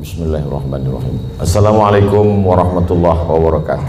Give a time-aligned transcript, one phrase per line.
[0.00, 1.20] Bismillahirrahmanirrahim.
[1.36, 3.88] Assalamualaikum warahmatullahi wabarakatuh.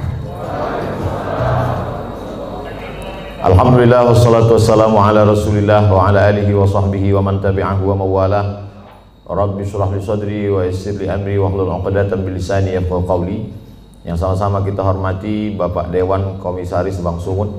[3.48, 8.44] Alhamdulillah wassalatu wassalamu ala Rasulillah wa ala alihi wa sahbihi wa man tabi'ahu wa mawalah.
[9.24, 13.48] Rabbi shrah li sadri wa yassir li amri wa hlul 'uqdatam bil lisani yafqahu qawli.
[14.04, 17.56] Yang sama-sama kita hormati Bapak Dewan Komisaris Bank Sumut,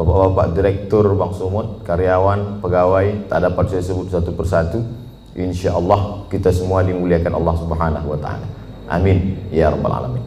[0.00, 4.80] Bapak-bapak Direktur Bank Sumut, karyawan, pegawai, tak dapat saya sebut satu persatu.
[5.32, 8.44] Insya Allah kita semua dimuliakan Allah Subhanahu Wa Taala.
[8.92, 10.20] Amin ya rabbal alamin.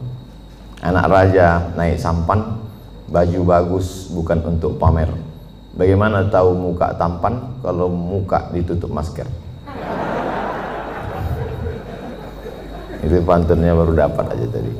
[0.82, 2.58] Anak raja naik sampan,
[3.06, 5.06] baju bagus bukan untuk pamer.
[5.78, 9.30] Bagaimana tahu muka tampan kalau muka ditutup masker?
[13.06, 14.72] Itu pantunnya baru dapat aja tadi.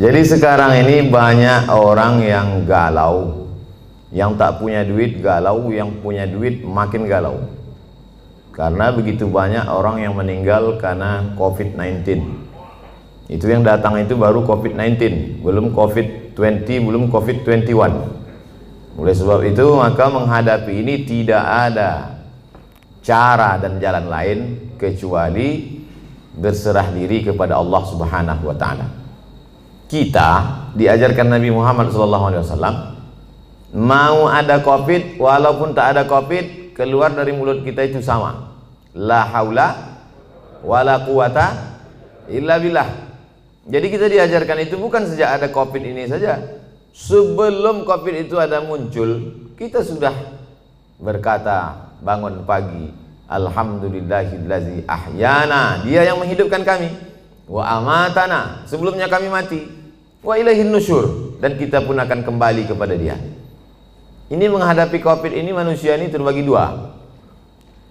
[0.00, 3.44] Jadi sekarang ini banyak orang yang galau
[4.08, 7.44] Yang tak punya duit galau Yang punya duit makin galau
[8.52, 12.04] Karena begitu banyak orang yang meninggal karena COVID-19
[13.32, 15.00] Itu yang datang itu baru COVID-19
[15.40, 17.72] Belum COVID-20, belum COVID-21
[19.00, 22.20] Oleh sebab itu maka menghadapi ini tidak ada
[23.00, 24.38] cara dan jalan lain
[24.76, 25.80] Kecuali
[26.32, 28.86] berserah diri kepada Allah subhanahu wa ta'ala.
[29.88, 30.28] Kita
[30.72, 32.96] diajarkan Nabi Muhammad SAW
[33.72, 38.52] mau ada covid walaupun tak ada covid keluar dari mulut kita itu sama.
[38.92, 39.98] La haula
[40.60, 41.46] wala quwata
[42.28, 42.88] illa billah.
[43.62, 46.40] Jadi kita diajarkan itu bukan sejak ada covid ini saja.
[46.92, 50.12] Sebelum covid itu ada muncul kita sudah
[51.00, 52.92] berkata bangun pagi
[53.30, 55.80] alhamdulillahillazi ahyana.
[55.86, 56.90] Dia yang menghidupkan kami.
[57.48, 58.66] Wa amatana.
[58.68, 59.60] Sebelumnya kami mati.
[60.20, 61.38] Wa ilaihin nusyur.
[61.40, 63.31] Dan kita pun akan kembali kepada dia
[64.32, 66.96] ini menghadapi covid ini manusia ini terbagi dua.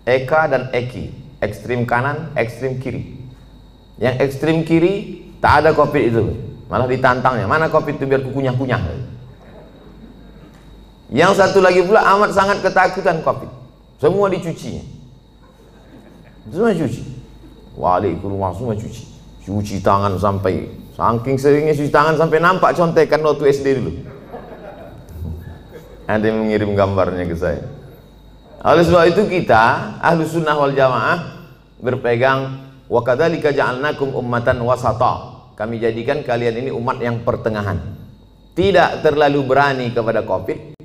[0.09, 1.13] Eka dan Eki.
[1.41, 3.21] Ekstrim kanan, ekstrim kiri.
[4.01, 6.23] Yang ekstrim kiri tak ada covid itu.
[6.65, 7.45] Malah ditantangnya.
[7.45, 8.81] Mana covid itu biar kukunyah-kunyah.
[11.13, 13.49] Yang satu lagi pula amat sangat ketakutan covid.
[14.01, 14.81] Semua dicucinya.
[16.49, 17.21] Semua cuci
[17.77, 19.03] wali rumah semua cuci.
[19.45, 23.91] Cuci tangan sampai Saking seringnya cuci tangan sampai nampak contekan waktu SD dulu.
[26.09, 27.61] Yang mengirim gambarnya ke saya.
[28.61, 31.17] Oleh sebab itu kita ahlu sunnah wal jamaah
[31.81, 35.41] berpegang wa kadzalika ja'alnakum ummatan wasata.
[35.57, 37.77] Kami jadikan kalian ini umat yang pertengahan.
[38.53, 40.75] Tidak terlalu berani kepada Covid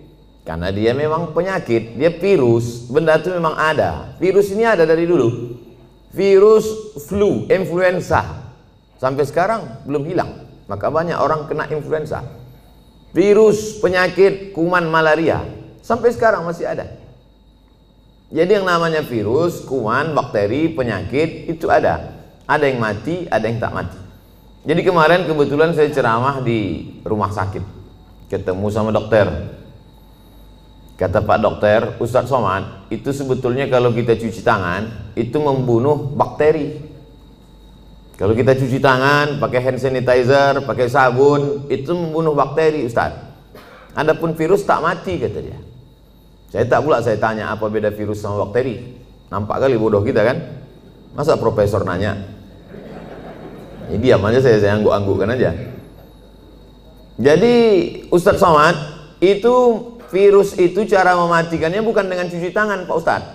[0.46, 4.14] karena dia memang penyakit, dia virus, benda itu memang ada.
[4.22, 5.58] Virus ini ada dari dulu.
[6.14, 8.46] Virus flu, influenza,
[8.96, 10.30] Sampai sekarang belum hilang.
[10.66, 12.24] Maka banyak orang kena influenza.
[13.16, 15.40] Virus, penyakit, kuman malaria.
[15.80, 16.84] Sampai sekarang masih ada.
[18.28, 22.12] Jadi yang namanya virus, kuman, bakteri, penyakit itu ada.
[22.44, 23.98] Ada yang mati, ada yang tak mati.
[24.68, 27.64] Jadi kemarin kebetulan saya ceramah di rumah sakit.
[28.28, 29.30] Ketemu sama dokter.
[30.96, 36.95] Kata Pak Dokter, Ustadz Somad, itu sebetulnya kalau kita cuci tangan, itu membunuh bakteri.
[38.16, 43.12] Kalau kita cuci tangan, pakai hand sanitizer, pakai sabun, itu membunuh bakteri, Ustaz.
[43.92, 45.60] Adapun virus tak mati kata dia.
[46.48, 48.96] Saya tak pula saya tanya apa beda virus sama bakteri.
[49.28, 50.64] Nampak kali bodoh kita kan?
[51.12, 52.16] Masa profesor nanya?
[53.92, 55.52] Ini diam aja saya, saya angguk-anggukkan aja.
[57.20, 57.54] Jadi
[58.08, 58.76] Ustadz Somad,
[59.20, 59.54] itu
[60.08, 63.32] virus itu cara mematikannya bukan dengan cuci tangan Pak Ustadz.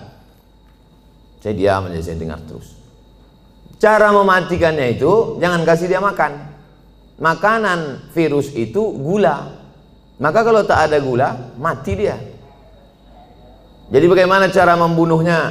[1.42, 2.81] Saya diam aja, saya dengar terus.
[3.82, 6.54] Cara mematikannya itu jangan kasih dia makan.
[7.18, 9.58] Makanan virus itu gula.
[10.22, 12.14] Maka kalau tak ada gula, mati dia.
[13.90, 15.50] Jadi bagaimana cara membunuhnya?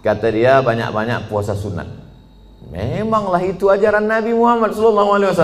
[0.00, 1.84] Kata dia banyak-banyak puasa sunat.
[2.72, 5.36] Memanglah itu ajaran Nabi Muhammad SAW.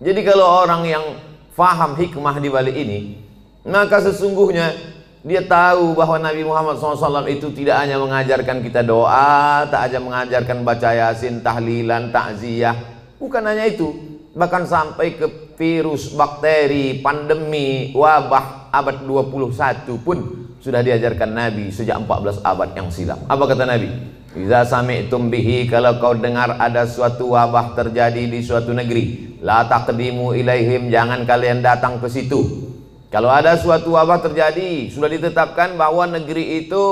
[0.00, 1.04] Jadi kalau orang yang
[1.52, 3.20] faham hikmah di balik ini,
[3.68, 4.89] maka sesungguhnya
[5.20, 10.64] dia tahu bahwa Nabi Muhammad SAW itu tidak hanya mengajarkan kita doa, tak hanya mengajarkan
[10.64, 12.72] baca yasin, tahlilan, takziah.
[13.20, 13.92] Bukan hanya itu,
[14.32, 20.18] bahkan sampai ke virus, bakteri, pandemi, wabah abad 21 pun
[20.56, 23.20] sudah diajarkan Nabi sejak 14 abad yang silam.
[23.28, 23.92] Apa kata Nabi?
[24.32, 30.32] Iza sami'tum bihi kalau kau dengar ada suatu wabah terjadi di suatu negeri, la taqdimu
[30.32, 32.70] ilaihim jangan kalian datang ke situ
[33.10, 36.82] kalau ada suatu wabah terjadi, sudah ditetapkan bahwa negeri itu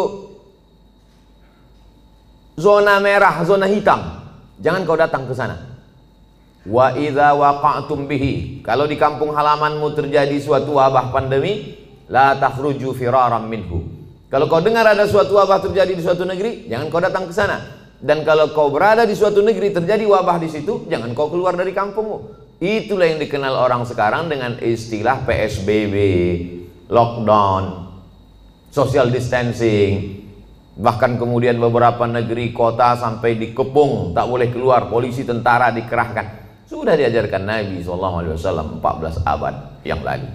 [2.58, 4.18] zona merah, zona hitam.
[4.58, 5.78] Jangan kau datang ke sana.
[6.66, 8.66] Wa idza waqa'tum bihi.
[8.66, 11.78] Kalau di kampung halamanmu terjadi suatu wabah pandemi,
[12.10, 13.86] la takhruju firaram minhu.
[14.26, 17.58] Kalau kau dengar ada suatu wabah terjadi di suatu negeri, jangan kau datang ke sana.
[17.98, 21.74] dan kalau kau berada di suatu negeri terjadi wabah di situ, jangan kau keluar dari
[21.74, 22.46] kampungmu.
[22.58, 25.94] Itulah yang dikenal orang sekarang dengan istilah PSBB,
[26.90, 27.86] lockdown,
[28.74, 30.26] social distancing.
[30.74, 36.50] Bahkan kemudian beberapa negeri kota sampai dikepung, tak boleh keluar, polisi tentara dikerahkan.
[36.66, 39.54] Sudah diajarkan Nabi SAW 14 abad
[39.86, 40.26] yang lalu.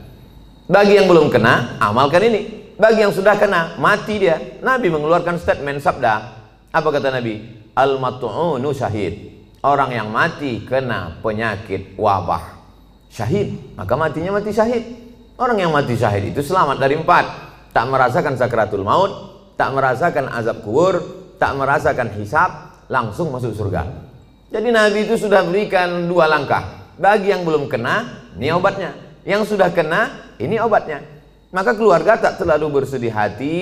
[0.71, 2.71] Bagi yang belum kena, amalkan ini.
[2.79, 4.59] Bagi yang sudah kena, mati dia.
[4.63, 6.39] Nabi mengeluarkan statement sabda.
[6.71, 7.67] Apa kata Nabi?
[7.75, 9.32] Al-mat'unu syahid.
[9.63, 12.59] Orang yang mati kena penyakit wabah.
[13.07, 14.83] Syahid, maka matinya mati syahid.
[15.39, 17.25] Orang yang mati syahid itu selamat dari empat
[17.71, 19.11] tak merasakan sakratul maut,
[19.55, 20.99] tak merasakan azab kubur,
[21.39, 22.51] tak merasakan hisab,
[22.91, 23.87] langsung masuk surga.
[24.51, 26.93] Jadi Nabi itu sudah berikan dua langkah.
[26.99, 28.93] Bagi yang belum kena, ini obatnya.
[29.23, 31.01] Yang sudah kena, ini obatnya.
[31.55, 33.57] Maka keluarga tak terlalu bersedih hati.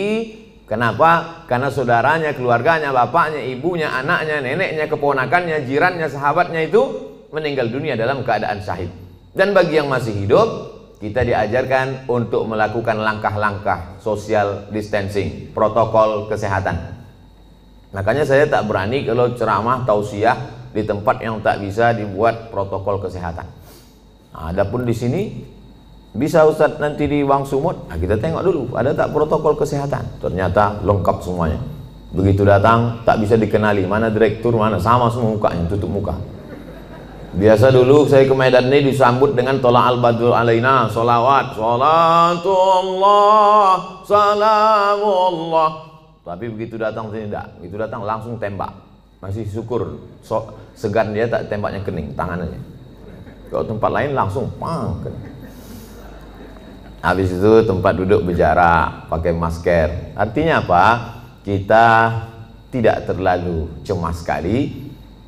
[0.71, 1.43] Kenapa?
[1.51, 6.79] Karena saudaranya, keluarganya, bapaknya, ibunya, anaknya, neneknya, keponakannya, jirannya, sahabatnya itu
[7.35, 8.87] meninggal dunia dalam keadaan syahid.
[9.35, 10.47] Dan bagi yang masih hidup,
[11.03, 17.03] kita diajarkan untuk melakukan langkah-langkah social distancing, protokol kesehatan.
[17.91, 20.39] Makanya saya tak berani kalau ceramah tausiah
[20.71, 23.43] di tempat yang tak bisa dibuat protokol kesehatan.
[24.31, 25.21] Nah, adapun di sini
[26.11, 30.03] bisa Ustadz nanti di Wang Sumut, nah, kita tengok dulu ada tak protokol kesehatan.
[30.19, 31.63] Ternyata lengkap semuanya.
[32.11, 36.19] Begitu datang tak bisa dikenali mana direktur mana sama semua mukanya tutup muka.
[37.31, 42.43] Biasa dulu saya ke Medan ini disambut dengan tolak al-badul alaina, solawat, salatullah,
[44.03, 45.71] salamullah.
[46.27, 48.75] Tapi begitu datang sini tidak, begitu datang langsung tembak.
[49.23, 50.43] Masih syukur, so,
[50.75, 52.59] segan dia tak tembaknya kening, tangannya.
[53.47, 54.99] Kalau tempat lain langsung pang.
[57.01, 60.13] Habis itu tempat duduk berjarak, pakai masker.
[60.13, 60.85] Artinya apa?
[61.41, 61.85] Kita
[62.69, 64.69] tidak terlalu cemas sekali,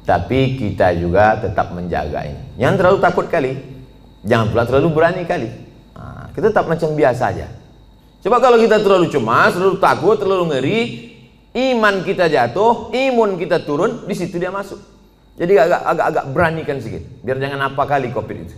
[0.05, 2.61] tapi kita juga tetap menjaga ini.
[2.61, 3.57] Yang terlalu takut kali,
[4.21, 5.49] jangan pula terlalu berani kali.
[5.97, 7.49] Nah, kita tetap macam biasa aja.
[8.21, 10.79] Coba kalau kita terlalu cemas, terlalu takut, terlalu ngeri,
[11.73, 14.77] iman kita jatuh, imun kita turun, di situ dia masuk.
[15.33, 18.55] Jadi agak agak agak beranikan sedikit, biar jangan apa kali covid itu.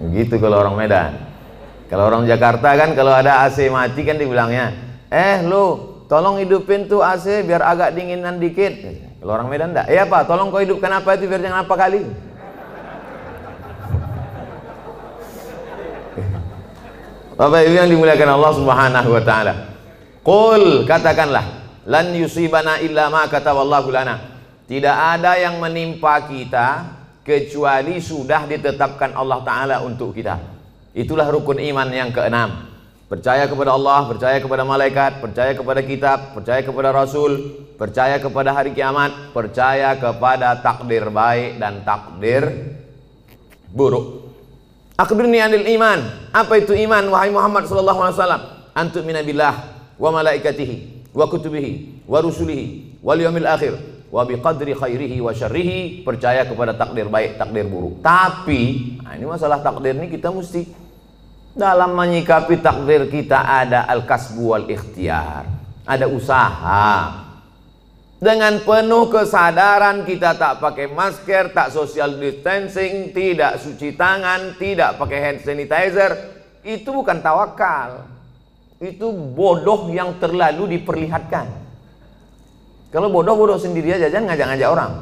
[0.00, 1.12] Begitu kalau orang Medan.
[1.90, 4.72] Kalau orang Jakarta kan kalau ada AC mati kan dibilangnya,
[5.10, 8.74] eh lu tolong hidupin tuh AC biar agak dinginan dikit
[9.22, 12.02] kalau orang Medan enggak iya pak tolong kau hidupkan apa itu biar jangan apa kali
[17.40, 19.54] Bapak Ibu yang dimuliakan Allah Subhanahu wa taala.
[20.20, 24.44] Qul katakanlah lan yusibana illa ma kataballahu lana.
[24.68, 30.40] Tidak ada yang menimpa kita kecuali sudah ditetapkan Allah taala untuk kita.
[30.96, 32.70] Itulah rukun iman yang keenam.
[33.10, 38.70] Percaya kepada Allah, percaya kepada malaikat, percaya kepada kitab, percaya kepada rasul, percaya kepada hari
[38.70, 42.70] kiamat, percaya kepada takdir baik dan takdir
[43.74, 44.30] buruk.
[44.94, 46.30] Akhbirni anil iman.
[46.30, 48.42] Apa itu iman wahai Muhammad sallallahu alaihi wasallam?
[48.78, 49.54] Antum minabillah
[49.98, 53.74] wa malaikatihi wa kutubihi wa rusulihi wal yaumil akhir
[54.10, 59.62] wa biqadri khairihi wa syarrihi percaya kepada takdir baik takdir buruk tapi nah ini masalah
[59.62, 60.90] takdir ini kita mesti
[61.50, 65.44] dalam menyikapi takdir kita ada al-kasbu wal ikhtiar.
[65.82, 67.26] Ada usaha.
[68.20, 75.18] Dengan penuh kesadaran kita tak pakai masker, tak social distancing, tidak suci tangan, tidak pakai
[75.24, 76.12] hand sanitizer,
[76.60, 78.04] itu bukan tawakal.
[78.76, 81.59] Itu bodoh yang terlalu diperlihatkan.
[82.90, 84.92] Kalau bodoh-bodoh sendiri aja jangan ngajak-ngajak orang.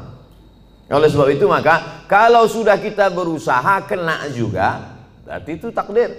[0.89, 6.09] Oleh sebab itu maka kalau sudah kita berusaha kena juga, berarti itu takdir.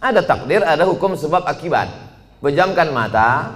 [0.00, 1.88] Ada takdir, ada hukum sebab akibat.
[2.40, 3.52] Pejamkan mata,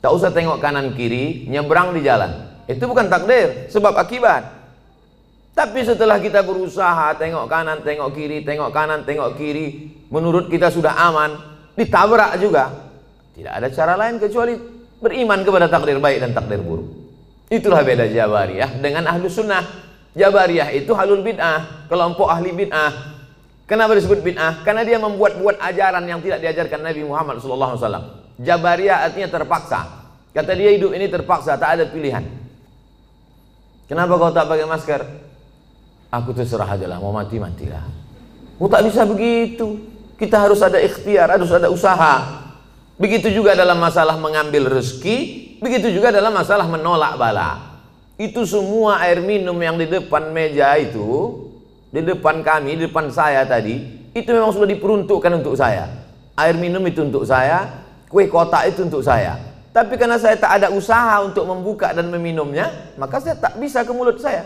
[0.00, 2.56] tak usah tengok kanan kiri, nyebrang di jalan.
[2.64, 4.48] Itu bukan takdir, sebab akibat.
[5.52, 10.96] Tapi setelah kita berusaha tengok kanan, tengok kiri, tengok kanan, tengok kiri, menurut kita sudah
[10.96, 11.36] aman,
[11.76, 12.72] ditabrak juga.
[13.36, 16.86] Tidak ada cara lain kecuali beriman kepada takdir baik dan takdir buruk.
[17.48, 19.64] Itulah beda Jabariyah dengan ahlu sunnah.
[20.12, 22.92] Jabariyah itu halul bid'ah, kelompok ahli bid'ah.
[23.64, 24.64] Kenapa disebut bid'ah?
[24.64, 27.78] Karena dia membuat-buat ajaran yang tidak diajarkan Nabi Muhammad SAW.
[28.40, 29.80] Jabariyah artinya terpaksa.
[30.32, 32.22] Kata dia hidup ini terpaksa, tak ada pilihan.
[33.88, 35.00] Kenapa kau tak pakai masker?
[36.12, 37.84] Aku terserah aja lah, mau mati matilah.
[38.60, 39.80] Oh tak bisa begitu.
[40.18, 42.47] Kita harus ada ikhtiar, harus ada usaha.
[42.98, 45.16] Begitu juga dalam masalah mengambil rezeki,
[45.62, 47.78] begitu juga dalam masalah menolak bala.
[48.18, 51.46] Itu semua air minum yang di depan meja itu
[51.94, 53.78] di depan kami, di depan saya tadi,
[54.10, 55.86] itu memang sudah diperuntukkan untuk saya.
[56.34, 59.38] Air minum itu untuk saya, kue kotak itu untuk saya.
[59.70, 63.92] Tapi karena saya tak ada usaha untuk membuka dan meminumnya, maka saya tak bisa ke
[63.94, 64.42] mulut saya.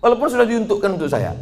[0.00, 1.36] Walaupun sudah diuntukkan untuk saya.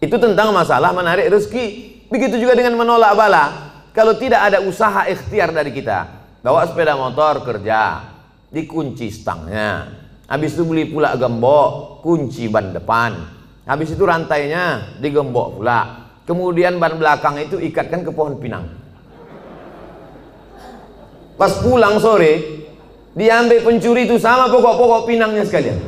[0.00, 1.64] Itu tentang masalah menarik rezeki.
[2.08, 3.75] Begitu juga dengan menolak bala.
[3.96, 6.04] Kalau tidak ada usaha ikhtiar dari kita,
[6.44, 8.04] bawa sepeda motor kerja,
[8.52, 9.88] dikunci stangnya.
[10.28, 13.16] Habis itu beli pula gembok, kunci ban depan.
[13.64, 16.12] Habis itu rantainya digembok pula.
[16.28, 18.68] Kemudian ban belakang itu ikatkan ke pohon pinang.
[21.40, 22.66] Pas pulang sore,
[23.16, 25.80] diambil pencuri itu sama pokok-pokok pinangnya sekalian.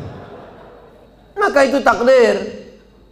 [1.37, 2.37] Maka itu takdir.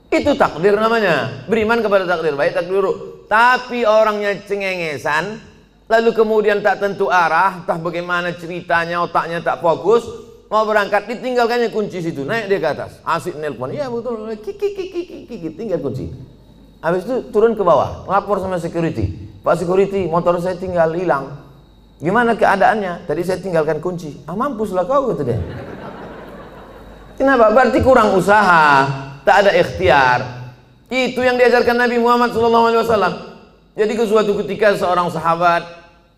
[0.09, 1.45] Itu takdir namanya.
[1.45, 3.16] Beriman kepada takdir baik, takdir buruk.
[3.27, 5.43] Tapi orangnya cengengesan,
[5.91, 10.07] lalu kemudian tak tentu arah, entah bagaimana ceritanya, otaknya tak fokus,
[10.47, 15.27] mau berangkat ditinggalkannya kunci situ, naik dia ke atas, asik nelpon, iya betul, kiki kiki
[15.27, 16.07] kiki tinggal kunci.
[16.79, 19.11] Habis itu turun ke bawah, lapor sama security,
[19.43, 21.47] Pak security, motor saya tinggal hilang.
[21.97, 23.09] Gimana keadaannya?
[23.09, 24.21] Tadi saya tinggalkan kunci.
[24.29, 25.41] Ah mampuslah kau gitu dia.
[27.17, 27.49] Kenapa?
[27.49, 28.85] Berarti kurang usaha,
[29.25, 30.36] tak ada ikhtiar.
[30.87, 33.35] Itu yang diajarkan Nabi Muhammad SAW.
[33.75, 35.67] Jadi ke suatu ketika seorang sahabat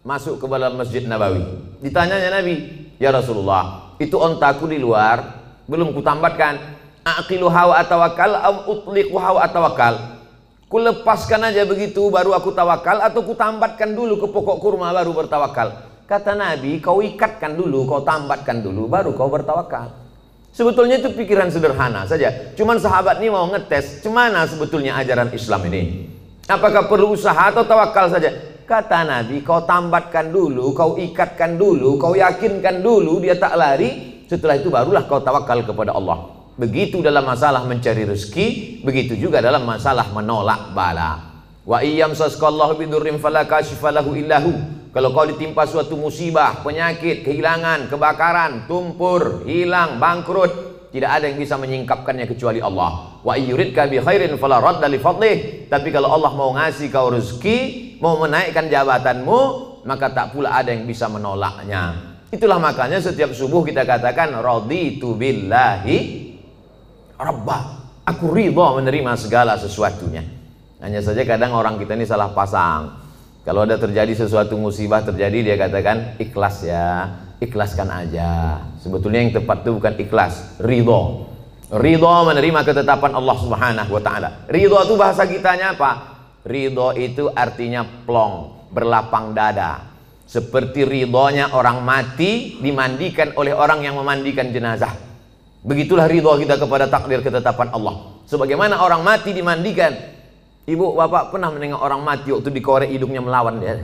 [0.05, 1.43] masuk ke dalam Masjid Nabawi.
[1.81, 6.79] Ditanyanya Nabi, "Ya Rasulullah, itu ontaku di luar belum kutambatkan.
[7.03, 10.21] Aqilu hawa atawakal am utliqu hawa atawakal?"
[10.69, 15.81] Kulepaskan aja begitu baru aku tawakal atau kutambatkan dulu ke pokok kurma baru bertawakal.
[16.05, 20.08] Kata Nabi, kau ikatkan dulu, kau tambatkan dulu baru kau bertawakal.
[20.53, 22.55] Sebetulnya itu pikiran sederhana saja.
[22.59, 26.11] Cuman sahabat ini mau ngetes, cemana sebetulnya ajaran Islam ini?
[26.49, 28.33] Apakah perlu usaha atau tawakal saja?
[28.69, 34.21] Kata Nabi, kau tambatkan dulu, kau ikatkan dulu, kau yakinkan dulu, dia tak lari.
[34.29, 36.37] Setelah itu barulah kau tawakal kepada Allah.
[36.59, 41.39] Begitu dalam masalah mencari rezeki, begitu juga dalam masalah menolak bala.
[41.69, 41.85] Wa
[42.17, 50.51] saskallahu bidurrim falakashifalahu illahu kalau kau ditimpa suatu musibah, penyakit, kehilangan, kebakaran, tumpur, hilang, bangkrut,
[50.91, 53.23] tidak ada yang bisa menyingkapkannya kecuali Allah.
[53.23, 54.99] Wa yuridka bi khairin fala radda li.
[55.71, 57.59] Tapi kalau Allah mau ngasih kau rezeki,
[58.03, 59.41] mau menaikkan jabatanmu,
[59.87, 61.95] maka tak pula ada yang bisa menolaknya.
[62.35, 66.35] Itulah makanya setiap subuh kita katakan raditu billahi
[67.15, 67.87] rabbah.
[68.03, 70.27] Aku ridha menerima segala sesuatunya.
[70.83, 73.07] Hanya saja kadang orang kita ini salah pasang.
[73.49, 78.61] Kalau ada terjadi sesuatu musibah terjadi dia katakan ikhlas ya, ikhlaskan aja.
[78.77, 81.25] Sebetulnya yang tepat itu bukan ikhlas, ridho.
[81.73, 84.45] Ridho menerima ketetapan Allah Subhanahu wa taala.
[84.53, 86.21] Ridho itu bahasa kitanya apa?
[86.45, 89.97] Ridho itu artinya plong, berlapang dada.
[90.29, 94.93] Seperti ridhonya orang mati dimandikan oleh orang yang memandikan jenazah.
[95.65, 98.13] Begitulah ridho kita kepada takdir ketetapan Allah.
[98.29, 100.18] Sebagaimana orang mati dimandikan
[100.69, 103.81] Ibu, bapak pernah menengok orang mati waktu dikorek hidungnya melawan dia?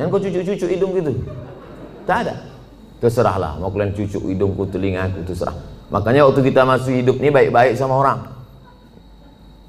[0.00, 1.12] Yang kau cucu-cucu hidung gitu?
[2.08, 2.34] Tak ada.
[2.96, 5.52] Terserahlah, mau kalian cucu hidungku, telingaku, terserah.
[5.92, 8.24] Makanya waktu kita masuk hidup ini baik-baik sama orang.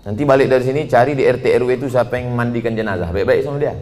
[0.08, 3.60] Nanti balik dari sini cari di RT RW itu siapa yang mandikan jenazah, baik-baik sama
[3.60, 3.76] dia.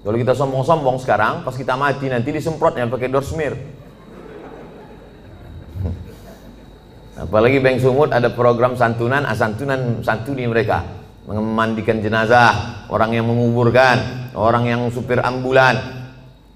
[0.00, 3.52] Kalau kita sombong-sombong sekarang, pas kita mati nanti disemprotnya pakai dorsmir.
[7.28, 10.97] Apalagi Beng Sumut ada program santunan, asantunan santuni mereka
[11.28, 15.76] memandikan jenazah, orang yang menguburkan, orang yang supir ambulan.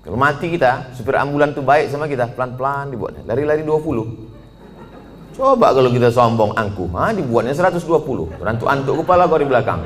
[0.03, 3.23] Kalau mati kita, supir ambulan tuh baik sama kita, pelan-pelan dibuatnya.
[3.29, 5.37] Lari-lari 20.
[5.37, 8.41] Coba kalau kita sombong angku, ha, dibuatnya 120.
[8.41, 9.81] Rantuk-antuk kepala kau di belakang.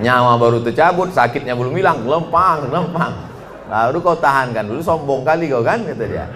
[0.00, 3.14] Nyawa baru tercabut, sakitnya belum hilang, lempang, lempang.
[3.70, 6.26] Baru kau tahankan dulu, sombong kali kau kan, kata dia.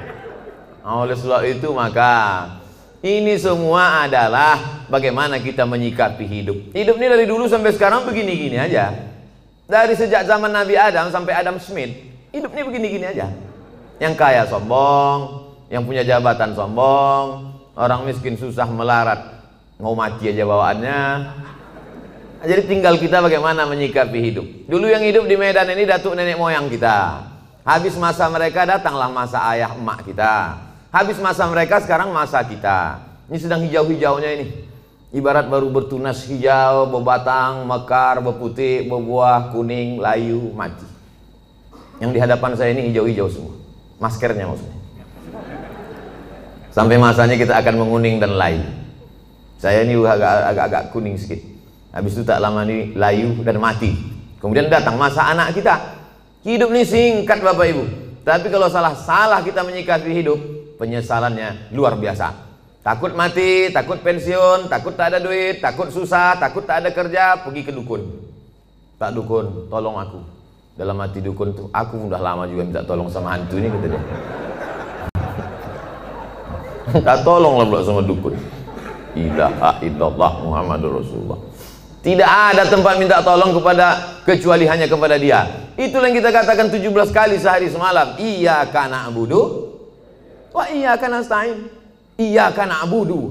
[0.84, 2.44] Oleh sebab itu maka
[3.04, 6.56] ini semua adalah bagaimana kita menyikapi hidup.
[6.72, 8.96] Hidup ini dari dulu sampai sekarang begini-gini aja.
[9.68, 11.92] Dari sejak zaman Nabi Adam sampai Adam Smith,
[12.32, 13.28] hidup ini begini-gini aja.
[14.00, 19.20] Yang kaya sombong, yang punya jabatan sombong, orang miskin susah melarat,
[19.76, 21.00] mau mati aja bawaannya.
[22.44, 24.46] Jadi tinggal kita bagaimana menyikapi hidup.
[24.64, 27.20] Dulu yang hidup di Medan ini datuk nenek moyang kita.
[27.64, 30.56] Habis masa mereka datanglah masa ayah emak kita.
[30.94, 33.02] Habis masa mereka sekarang masa kita.
[33.26, 34.46] Ini sedang hijau-hijaunya ini.
[35.10, 40.86] Ibarat baru bertunas hijau, berbatang, mekar, berputih, berbuah, kuning, layu, mati.
[41.98, 43.58] Yang di hadapan saya ini hijau-hijau semua.
[43.98, 44.78] Maskernya maksudnya.
[46.70, 48.62] Sampai masanya kita akan menguning dan layu.
[49.58, 51.42] Saya ini agak-agak kuning sedikit.
[51.90, 53.98] Habis itu tak lama ini layu dan mati.
[54.38, 55.74] Kemudian datang masa anak kita.
[56.46, 57.84] Hidup ini singkat Bapak Ibu.
[58.22, 62.52] Tapi kalau salah-salah kita menyikapi hidup, penyesalannya luar biasa.
[62.84, 67.64] Takut mati, takut pensiun, takut tak ada duit, takut susah, takut tak ada kerja, pergi
[67.64, 68.04] ke dukun.
[69.00, 70.34] Pak dukun, tolong aku.
[70.74, 74.02] dalam hati dukun tuh aku udah lama juga minta tolong sama hantu ini kata dia
[76.90, 78.34] minta tolong lah sama dukun
[79.14, 81.38] ilaha illallah muhammadur rasulullah
[82.02, 85.46] tidak ada tempat minta tolong kepada kecuali hanya kepada dia
[85.78, 89.73] itulah yang kita katakan 17 kali sehari semalam iya kana abudu
[90.54, 91.66] wa iya kana stain
[92.14, 92.54] iya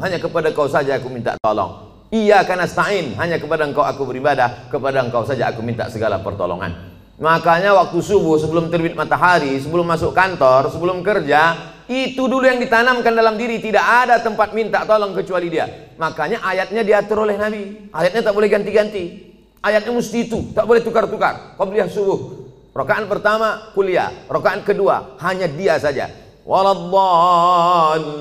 [0.03, 4.68] hanya kepada kau saja aku minta tolong iya kana stain hanya kepada engkau aku beribadah
[4.68, 10.18] kepada engkau saja aku minta segala pertolongan Makanya waktu subuh sebelum terbit matahari, sebelum masuk
[10.18, 13.62] kantor, sebelum kerja, itu dulu yang ditanamkan dalam diri.
[13.62, 15.94] Tidak ada tempat minta tolong kecuali dia.
[16.01, 17.94] Makanya ayatnya diatur oleh Nabi.
[17.94, 19.30] Ayatnya tak boleh ganti-ganti.
[19.62, 21.56] Ayatnya mesti itu, tak boleh tukar-tukar.
[21.56, 22.44] Kau beli subuh.
[22.74, 26.10] Rokaan pertama kuliah, rokaan kedua hanya dia saja.
[26.44, 28.20] Waladhalin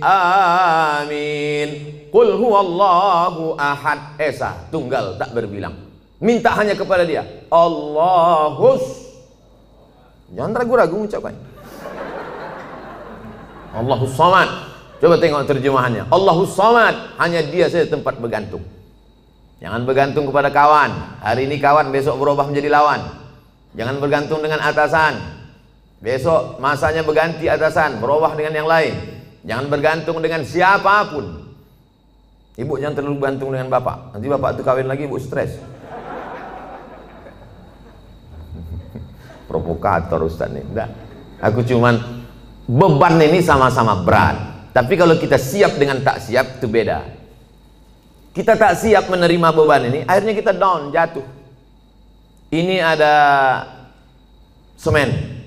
[0.00, 1.68] amin.
[2.08, 4.16] Qul huwallahu ahad.
[4.16, 5.76] Esa, tunggal tak berbilang.
[6.18, 7.22] Minta hanya kepada dia.
[7.52, 9.06] Allahus.
[10.32, 11.36] Jangan ragu-ragu ucapan.
[13.76, 14.48] Allahus samad.
[14.98, 16.10] Coba tengok terjemahannya.
[16.10, 17.14] Allahus samad.
[17.20, 18.64] Hanya dia saja tempat bergantung.
[19.62, 21.20] Jangan bergantung kepada kawan.
[21.22, 23.02] Hari ini kawan, besok berubah menjadi lawan.
[23.78, 25.37] Jangan bergantung dengan atasan.
[25.98, 28.94] Besok masanya berganti atasan, berubah dengan yang lain.
[29.42, 31.50] Jangan bergantung dengan siapa pun.
[32.58, 34.14] Ibu jangan terlalu bergantung dengan bapak.
[34.14, 35.58] Nanti bapak itu kawin lagi, ibu stres.
[39.50, 40.62] provokator Ustaz ini.
[40.62, 40.90] Enggak.
[41.38, 41.98] Aku cuman
[42.66, 44.70] beban ini sama-sama berat.
[44.74, 47.02] Tapi kalau kita siap dengan tak siap itu beda.
[48.34, 51.26] Kita tak siap menerima beban ini, akhirnya kita down, jatuh.
[52.54, 53.14] Ini ada
[54.78, 55.37] semen.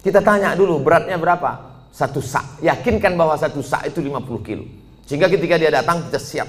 [0.00, 1.60] Kita tanya dulu beratnya berapa?
[1.92, 2.64] Satu sak.
[2.64, 4.64] Yakinkan bahwa satu sak itu 50 kilo.
[5.04, 6.48] Sehingga ketika dia datang kita siap.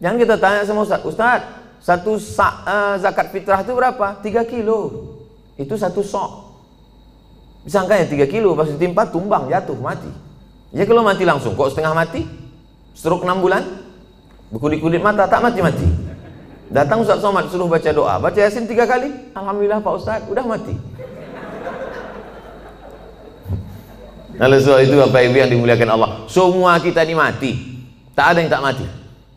[0.00, 1.40] Jangan kita tanya sama Ustaz, Ustaz,
[1.84, 4.20] satu sak uh, zakat fitrah itu berapa?
[4.22, 4.80] 3 kilo
[5.54, 6.30] itu satu sok
[7.64, 10.10] disangkanya tiga kilo pas ditimpa tumbang jatuh mati
[10.74, 12.26] ya kalau mati langsung kok setengah mati
[12.92, 13.62] stroke enam bulan
[14.50, 15.86] berkulit-kulit mata tak mati-mati
[16.68, 20.74] datang Ustaz Somad suruh baca doa baca yasin tiga kali Alhamdulillah Pak Ustaz udah mati
[24.34, 27.52] Lalu soal itu Bapak Ibu yang dimuliakan Allah semua kita ini mati
[28.14, 28.86] tak ada yang tak mati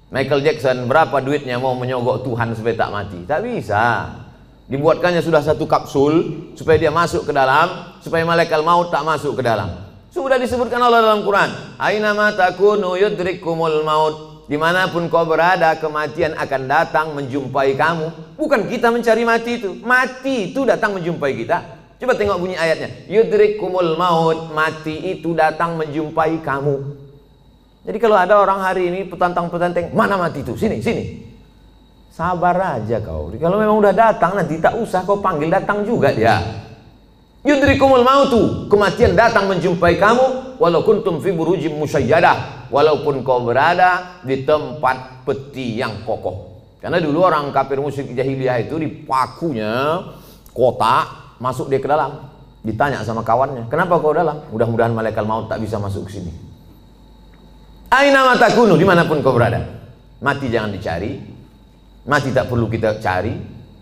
[0.09, 4.09] Michael Jackson berapa duitnya mau menyogok Tuhan supaya tak mati tak bisa
[4.67, 6.13] Dibuatkannya sudah satu kapsul
[6.59, 9.71] supaya dia masuk ke dalam, supaya malaikat maut tak masuk ke dalam.
[10.11, 11.79] Sudah disebutkan Allah dalam Quran.
[11.79, 14.43] Aina ma takunu yudrikumul maut.
[14.51, 18.35] Di mana pun kau berada, kematian akan datang menjumpai kamu.
[18.35, 19.71] Bukan kita mencari mati itu.
[19.87, 21.57] Mati itu datang menjumpai kita.
[21.97, 23.09] Coba tengok bunyi ayatnya.
[23.09, 24.53] Yudrikumul maut.
[24.53, 26.75] Mati itu datang menjumpai kamu.
[27.89, 30.53] Jadi kalau ada orang hari ini petantang-petantang, mana mati itu?
[30.53, 31.23] Sini, sini.
[32.13, 33.33] Sabar aja kau.
[33.33, 36.41] Kalau memang udah datang nanti tak usah kau panggil datang juga dia.
[37.45, 41.79] Yudrikumul mautu, kematian datang menjumpai kamu walau kuntum fi burujim
[42.67, 46.59] walaupun kau berada di tempat peti yang kokoh.
[46.81, 50.03] Karena dulu orang kafir musyrik jahiliyah itu di pakunya
[50.51, 52.29] kota masuk dia ke dalam.
[52.65, 56.31] Ditanya sama kawannya, "Kenapa kau dalam?" Mudah-mudahan malaikat maut tak bisa masuk ke sini.
[57.87, 59.63] Aina matakunu di mana pun kau berada.
[60.19, 61.37] Mati jangan dicari,
[62.07, 63.35] Mati tak perlu kita cari,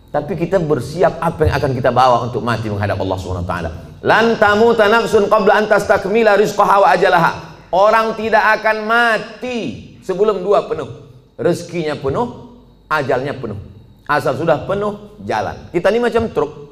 [0.09, 3.69] tapi kita bersiap apa yang akan kita bawa untuk mati menghadap Allah Subhanahu wa taala.
[4.01, 7.31] Lan tamuta nafsun qabla an tastakmila rizqaha wa ajalaha.
[7.69, 9.59] Orang tidak akan mati
[10.01, 10.89] sebelum dua penuh.
[11.37, 12.57] Rezekinya penuh,
[12.89, 13.61] ajalnya penuh.
[14.09, 15.69] Asal sudah penuh, jalan.
[15.69, 16.64] Kita ini macam truk.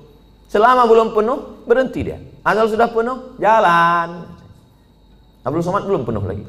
[0.54, 2.22] Selama belum penuh, berhenti dia.
[2.46, 4.30] Asal sudah penuh, jalan.
[5.42, 6.46] Abdul Somad belum penuh lagi.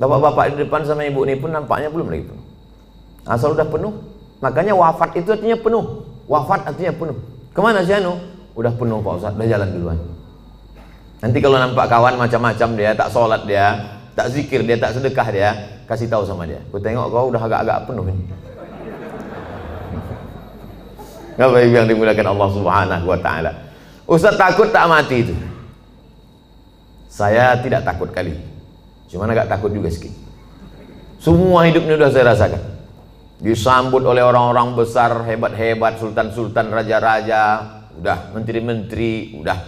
[0.00, 2.44] Bapak-bapak di depan sama ibu ini pun nampaknya belum lagi penuh.
[3.28, 3.92] Asal sudah penuh,
[4.40, 6.04] Makanya wafat itu artinya penuh.
[6.28, 7.16] Wafat artinya penuh.
[7.56, 8.20] Ke mana si Anu?
[8.56, 9.98] Udah penuh Pak Ustaz, udah jalan duluan.
[11.20, 15.48] Nanti kalau nampak kawan macam-macam dia, tak sholat dia, tak zikir dia, tak sedekah dia,
[15.88, 16.60] kasih tahu sama dia.
[16.68, 18.24] Aku tengok kau udah agak-agak penuh ini.
[21.36, 23.52] Bapak Ibu yang dimuliakan Allah Subhanahu wa taala.
[24.08, 25.34] Ustaz takut tak mati itu.
[27.12, 28.36] Saya tidak takut kali.
[29.12, 30.16] Cuma agak takut juga sedikit.
[31.20, 32.62] Semua hidup ini sudah saya rasakan
[33.36, 37.60] disambut oleh orang-orang besar hebat-hebat sultan-sultan raja-raja
[38.00, 39.58] udah menteri-menteri udah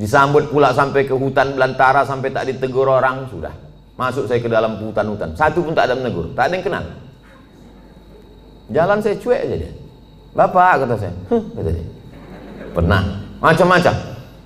[0.00, 3.52] disambut pula sampai ke hutan belantara sampai tak ditegur orang sudah
[4.00, 6.84] masuk saya ke dalam hutan-hutan satu pun tak ada menegur tak ada yang kenal
[8.72, 9.72] jalan saya cuek aja dia
[10.32, 11.14] bapak kata saya.
[11.28, 11.84] Kata dia.
[12.72, 13.02] Pernah.
[13.40, 13.94] Macam-macam.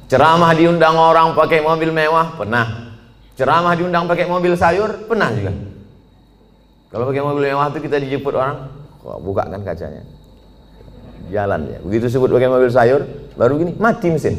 [0.06, 2.94] Ceramah diundang orang pakai mobil mewah pernah.
[3.34, 5.50] Ceramah diundang pakai mobil sayur pernah juga.
[6.94, 8.70] Kalau pakai mobil mewah itu kita dijemput orang,
[9.02, 10.02] kok buka kan kacanya.
[11.26, 13.02] jalan ya begitu sebut pakai mobil sayur
[13.34, 14.38] baru gini mati mesin.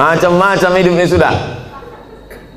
[0.00, 1.36] Macam-macam hidupnya sudah.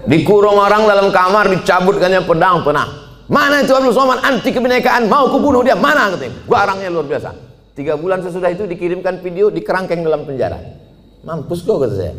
[0.08, 4.22] Dikurung orang dalam kamar dicabutkannya pedang penah mana itu Abdul Somad?
[4.22, 5.10] Anti kebinekaan.
[5.10, 5.74] Mau kubunuh dia?
[5.74, 6.14] Mana?
[6.14, 7.30] Katanya garangnya luar biasa.
[7.76, 10.58] Tiga bulan sesudah itu dikirimkan video di kerangkeng dalam penjara.
[11.26, 12.14] Mampus kok kata saya.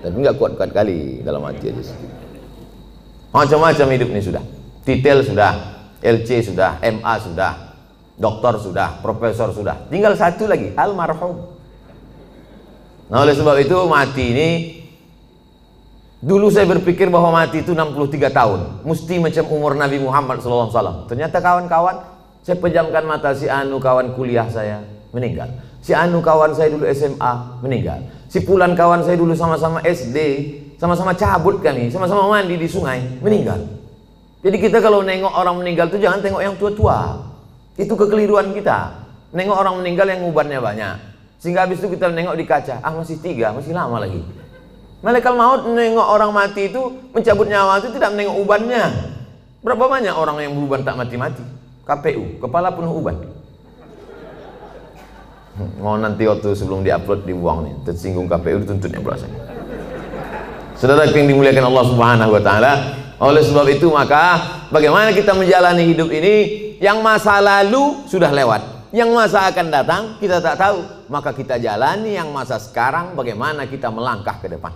[0.00, 1.94] Tapi nggak kuat-kuat kali dalam hati aja
[3.30, 4.44] macam-macam hidup ini sudah.
[4.82, 5.52] Titel sudah
[6.02, 7.52] LC sudah MA sudah
[8.18, 9.86] doktor sudah profesor sudah.
[9.86, 11.38] Tinggal satu lagi almarhum.
[13.10, 14.48] Nah oleh sebab itu mati ini
[16.20, 21.08] Dulu saya berpikir bahwa mati itu 63 tahun, mesti macam umur Nabi Muhammad SAW.
[21.08, 21.96] Ternyata kawan-kawan,
[22.44, 24.84] saya pejamkan mata si Anu kawan kuliah saya
[25.16, 25.48] meninggal.
[25.80, 28.04] Si Anu kawan saya dulu SMA meninggal.
[28.28, 30.18] Si Pulan kawan saya dulu sama-sama SD,
[30.76, 33.64] sama-sama cabut kami, sama-sama mandi di sungai meninggal.
[34.44, 37.16] Jadi kita kalau nengok orang meninggal itu jangan tengok yang tua-tua.
[37.80, 38.92] Itu kekeliruan kita.
[39.32, 40.96] Nengok orang meninggal yang ubannya banyak.
[41.40, 44.20] Sehingga habis itu kita nengok di kaca, ah masih tiga, masih lama lagi.
[45.00, 48.84] Malaikat maut menengok orang mati itu mencabut nyawa itu tidak menengok ubannya.
[49.64, 51.40] Berapa banyak orang yang beruban tak mati-mati?
[51.88, 53.16] KPU, kepala penuh uban.
[55.80, 59.32] Mau nanti waktu sebelum diupload dibuang nih, tersinggung KPU dituntutnya pula saya.
[60.76, 62.72] Saudara yang dimuliakan Allah Subhanahu wa taala,
[63.20, 64.40] oleh sebab itu maka
[64.72, 66.34] bagaimana kita menjalani hidup ini
[66.80, 70.80] yang masa lalu sudah lewat, yang masa akan datang kita tak tahu,
[71.12, 74.72] maka kita jalani yang masa sekarang bagaimana kita melangkah ke depan.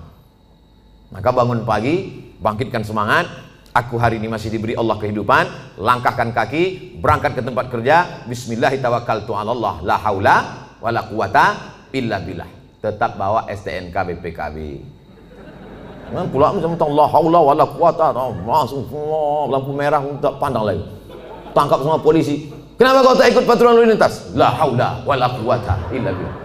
[1.14, 3.31] Maka bangun pagi, bangkitkan semangat.
[3.70, 5.79] Aku hari ini masih diberi Allah kehidupan.
[5.79, 8.27] Langkahkan kaki, berangkat ke tempat kerja.
[8.27, 9.87] Bismillahirrahmanirrahim.
[9.87, 10.37] La haula
[10.83, 11.44] wala quwata
[11.94, 12.50] illa billah.
[12.83, 14.57] Tetap bawa STNK BPKB.
[16.18, 18.11] Nah, pula macam tu la haula wala quwata.
[18.42, 18.83] Langsung
[19.55, 20.83] lampu merah tak pandang lagi.
[21.55, 22.50] Tangkap semua polisi.
[22.74, 24.35] Kenapa kau tak ikut patroli lalu lintas?
[24.35, 26.37] La haula wala quwata illa billah.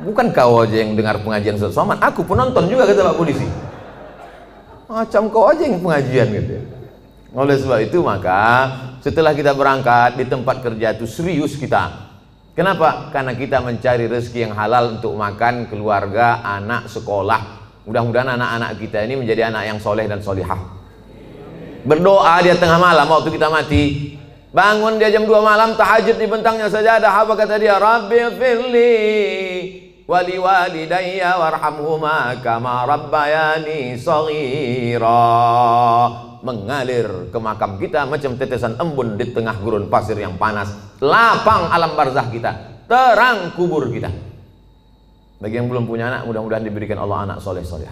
[0.00, 3.44] Bukan kau aja yang dengar pengajian Ustaz Somad, aku penonton juga kata Pak Polisi
[4.94, 6.54] macam kau aja yang pengajian gitu
[7.34, 8.70] oleh sebab itu maka
[9.02, 12.14] setelah kita berangkat di tempat kerja itu serius kita.
[12.54, 13.10] Kenapa?
[13.10, 17.66] karena kita mencari rezeki yang halal untuk makan keluarga, anak, sekolah.
[17.82, 20.62] Mudah-mudahan anak-anak kita ini menjadi anak yang soleh dan solihah.
[21.82, 24.14] Berdoa dia tengah malam waktu kita mati.
[24.54, 27.02] Bangun dia jam 2 malam tahajud di bentangnya saja.
[27.02, 27.74] Ada apa kata dia?
[27.82, 28.94] Rabbi firli
[30.04, 35.20] wali walidayya warhamhuma kama rabbayani saghira.
[36.44, 40.68] Mengalir ke makam kita macam tetesan embun di tengah gurun pasir yang panas.
[41.00, 42.84] Lapang alam barzah kita.
[42.84, 44.12] Terang kubur kita.
[45.40, 47.88] Bagi yang belum punya anak mudah-mudahan diberikan Allah anak soleh soleh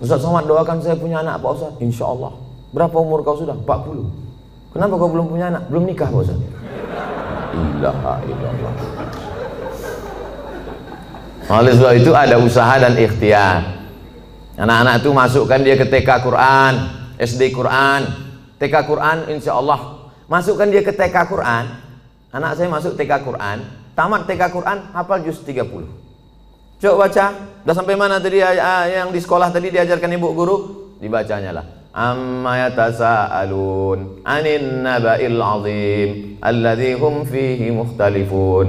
[0.00, 1.72] Ustaz Somad doakan saya punya anak Pak Ustaz.
[1.78, 2.32] Insya Allah
[2.70, 3.54] berapa umur kau sudah?
[3.54, 5.66] 40 kenapa kau belum punya anak?
[5.68, 6.38] belum nikah Pak Ustaz?
[7.50, 8.74] Ilaha illallah
[11.50, 13.82] oleh sebab itu ada usaha dan ikhtiar.
[14.54, 16.72] Anak-anak itu masukkan dia ke TK Quran,
[17.18, 18.06] SD Quran,
[18.62, 20.06] TK Quran insya Allah.
[20.30, 21.64] Masukkan dia ke TK Quran.
[22.30, 23.66] Anak saya masuk TK Quran,
[23.98, 25.66] tamat TK Quran, hafal juz 30.
[26.80, 27.24] Coba baca,
[27.66, 28.38] udah sampai mana tadi
[28.94, 30.56] yang di sekolah tadi diajarkan ibu guru?
[31.02, 31.66] Dibacanya lah.
[31.90, 38.66] Amma yatasaalun anin naba'il azim alladhi hum fihi mukhtalifun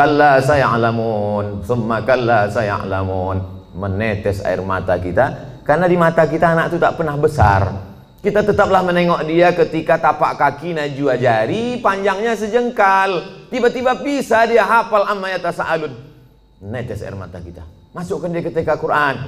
[0.00, 3.60] kalla sayalamun summa kalla sayalamun.
[3.76, 5.60] Menetes air mata kita.
[5.62, 7.62] Karena di mata kita anak itu tak pernah besar.
[8.20, 13.44] Kita tetaplah menengok dia ketika tapak kaki najwa jari panjangnya sejengkal.
[13.52, 15.92] Tiba-tiba bisa dia hafal amma yatasaalun.
[16.64, 17.62] Netes air mata kita.
[17.92, 19.20] Masukkan dia ketika Quran.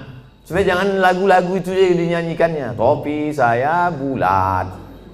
[0.43, 2.75] Supaya jangan lagu-lagu itu yang dinyanyikannya.
[2.75, 4.67] Topi saya bulat.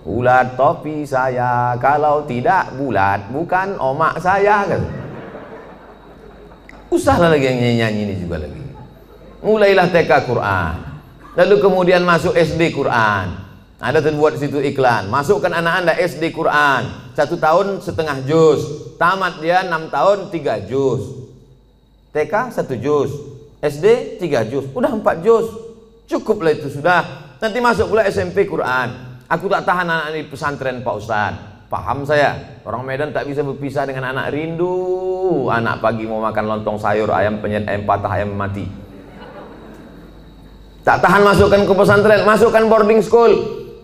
[0.02, 1.76] Bulat topi saya.
[1.78, 5.07] Kalau tidak bulat bukan omak saya kan
[6.88, 8.62] Usahlah lagi yang nyanyi-nyanyi ini juga lagi.
[9.44, 10.74] Mulailah TK Quran.
[11.36, 13.48] Lalu kemudian masuk SD Quran.
[13.78, 15.06] Ada terbuat situ iklan.
[15.06, 17.12] Masukkan anak anda SD Quran.
[17.14, 18.90] Satu tahun setengah juz.
[18.98, 21.30] Tamat dia enam tahun tiga juz.
[22.10, 23.14] TK satu juz.
[23.62, 24.66] SD tiga juz.
[24.74, 25.46] Udah empat juz.
[26.10, 27.36] Cukuplah itu sudah.
[27.38, 29.20] Nanti masuk pula SMP Quran.
[29.28, 31.47] Aku tak tahan anak ini pesantren Pak Ustadz.
[31.68, 32.32] Paham saya.
[32.64, 35.52] Orang Medan tak bisa berpisah dengan anak rindu.
[35.52, 38.64] Anak pagi mau makan lontong sayur, ayam penyet, ayam patah, ayam mati.
[40.80, 43.32] Tak tahan masukkan ke pesantren, masukkan boarding school.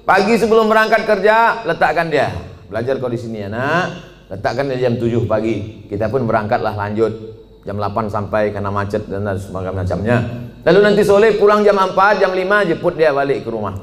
[0.09, 2.33] Pagi sebelum berangkat kerja, letakkan dia.
[2.73, 4.01] Belajar kau di sini ya nak.
[4.33, 5.85] Letakkan dia jam 7 pagi.
[5.85, 7.13] Kita pun berangkatlah lanjut.
[7.69, 9.29] Jam 8 sampai karena macet dan
[9.77, 10.25] macamnya.
[10.65, 13.77] Lalu nanti sore pulang jam 4, jam 5 jemput dia balik ke rumah.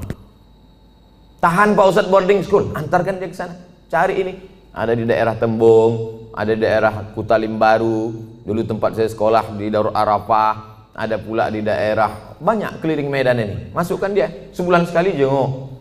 [1.37, 4.33] Tahan Pak Ustadz boarding school, antarkan dia ke sana cari ini.
[4.71, 8.15] Ada di daerah Tembung ada di daerah Kutalim Baru
[8.47, 10.71] dulu tempat saya sekolah di Darul Arafah.
[10.91, 13.71] Ada pula di daerah banyak keliling Medan ini.
[13.71, 14.27] Masukkan dia.
[14.51, 15.71] Sebulan sekali jenguk.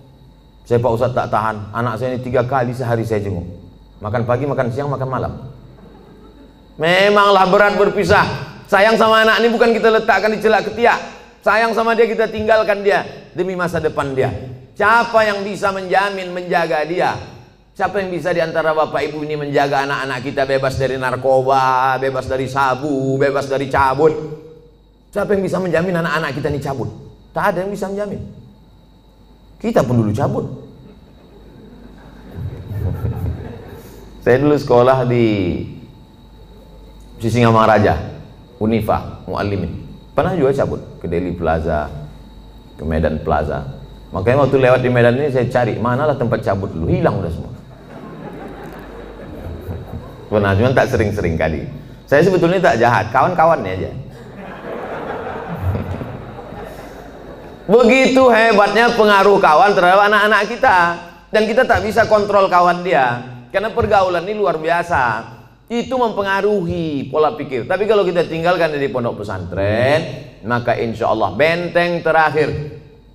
[0.62, 1.75] Saya Pak Ustadz tak tahan.
[1.75, 3.42] Anak saya ini tiga kali sehari saya jenguk.
[3.99, 5.33] Makan pagi makan siang makan malam.
[6.79, 8.23] Memanglah berat berpisah.
[8.70, 10.99] Sayang sama anak ini bukan kita letakkan di celak ketiak.
[11.42, 13.03] Sayang sama dia kita tinggalkan dia
[13.35, 14.31] demi masa depan dia.
[14.79, 17.18] Siapa yang bisa menjamin menjaga dia
[17.81, 22.29] Siapa yang bisa di antara bapak ibu ini menjaga anak-anak kita bebas dari narkoba, bebas
[22.29, 24.12] dari sabu, bebas dari cabut?
[25.09, 26.93] Siapa yang bisa menjamin anak-anak kita ini cabut?
[27.33, 28.21] Tak ada yang bisa menjamin.
[29.57, 30.45] Kita pun dulu cabut.
[34.29, 35.25] Saya dulu sekolah di
[37.16, 37.97] Sisingamaraja,
[38.61, 39.88] Unifa, Muallimin.
[40.12, 41.88] Pernah juga cabut ke Delhi Plaza,
[42.77, 43.64] ke Medan Plaza.
[44.12, 47.60] Makanya waktu lewat di Medan ini saya cari manalah tempat cabut dulu, hilang udah semua.
[50.31, 51.66] Pernah, cuma tak sering-sering kali.
[52.07, 53.90] Saya sebetulnya tak jahat, kawan-kawannya aja.
[57.71, 60.77] Begitu hebatnya pengaruh kawan terhadap anak-anak kita
[61.31, 63.23] dan kita tak bisa kontrol kawan dia
[63.55, 65.38] karena pergaulan ini luar biasa.
[65.71, 67.71] Itu mempengaruhi pola pikir.
[67.71, 70.03] Tapi kalau kita tinggalkan dari pondok pesantren,
[70.43, 72.51] maka insya Allah benteng terakhir.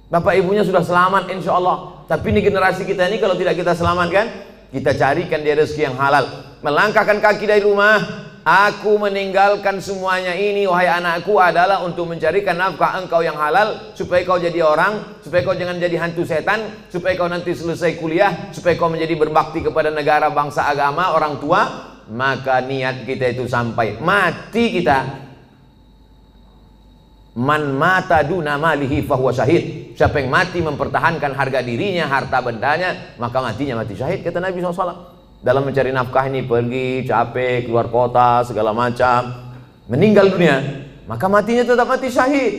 [0.08, 2.08] Bapak ibunya sudah selamat insya Allah.
[2.08, 4.32] Tapi ini generasi kita ini kalau tidak kita selamatkan,
[4.71, 6.44] kita carikan dia rezeki yang halal.
[6.65, 13.25] Melangkahkan kaki dari rumah, Aku meninggalkan semuanya ini wahai anakku adalah untuk mencarikan nafkah engkau
[13.25, 17.58] yang halal supaya kau jadi orang, supaya kau jangan jadi hantu setan, supaya kau nanti
[17.58, 21.62] selesai kuliah, supaya kau menjadi berbakti kepada negara, bangsa, agama, orang tua,
[22.13, 25.25] maka niat kita itu sampai mati kita.
[27.41, 29.97] Man mata duna malihi fahuwa syahid.
[29.97, 35.14] Siapa yang mati mempertahankan harga dirinya, harta bendanya, maka matinya mati syahid kata Nabi SAW
[35.45, 39.53] dalam mencari nafkah ini pergi capek keluar kota segala macam
[39.86, 42.53] meninggal dunia maka matinya tetap mati syahid.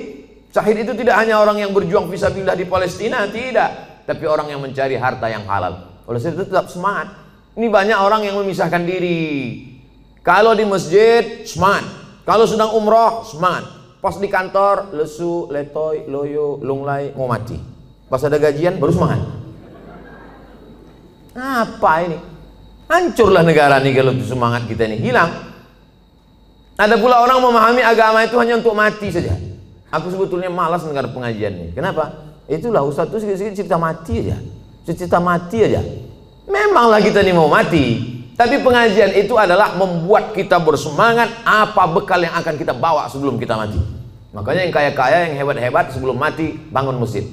[0.55, 4.03] Syahid itu tidak hanya orang yang berjuang fisabilillah di Palestina tidak.
[4.07, 5.99] Tapi orang yang mencari harta yang halal.
[6.07, 7.11] Oleh sebab itu tetap semangat.
[7.59, 9.66] Ini banyak orang yang memisahkan diri.
[10.22, 11.90] Kalau di masjid semangat.
[12.22, 13.66] Kalau sedang umroh semangat.
[13.99, 17.59] Pas di kantor lesu letoy loyo lunglai mau mati.
[18.07, 19.20] Pas ada gajian baru semangat.
[21.35, 22.36] Apa ini
[22.87, 25.31] Hancurlah negara ini kalau semangat kita ini hilang.
[26.79, 29.35] Ada pula orang memahami agama itu hanya untuk mati saja.
[29.90, 31.68] Aku sebetulnya malas dengar pengajian ini.
[31.75, 32.14] Kenapa?
[32.46, 34.38] Itulah Ustaz itu sedikit cerita mati aja.
[34.87, 35.83] Cerita mati aja.
[36.46, 38.14] Memanglah kita ini mau mati.
[38.37, 43.57] Tapi pengajian itu adalah membuat kita bersemangat apa bekal yang akan kita bawa sebelum kita
[43.57, 43.81] mati.
[44.37, 47.25] Makanya yang kaya-kaya, yang hebat-hebat sebelum mati bangun masjid.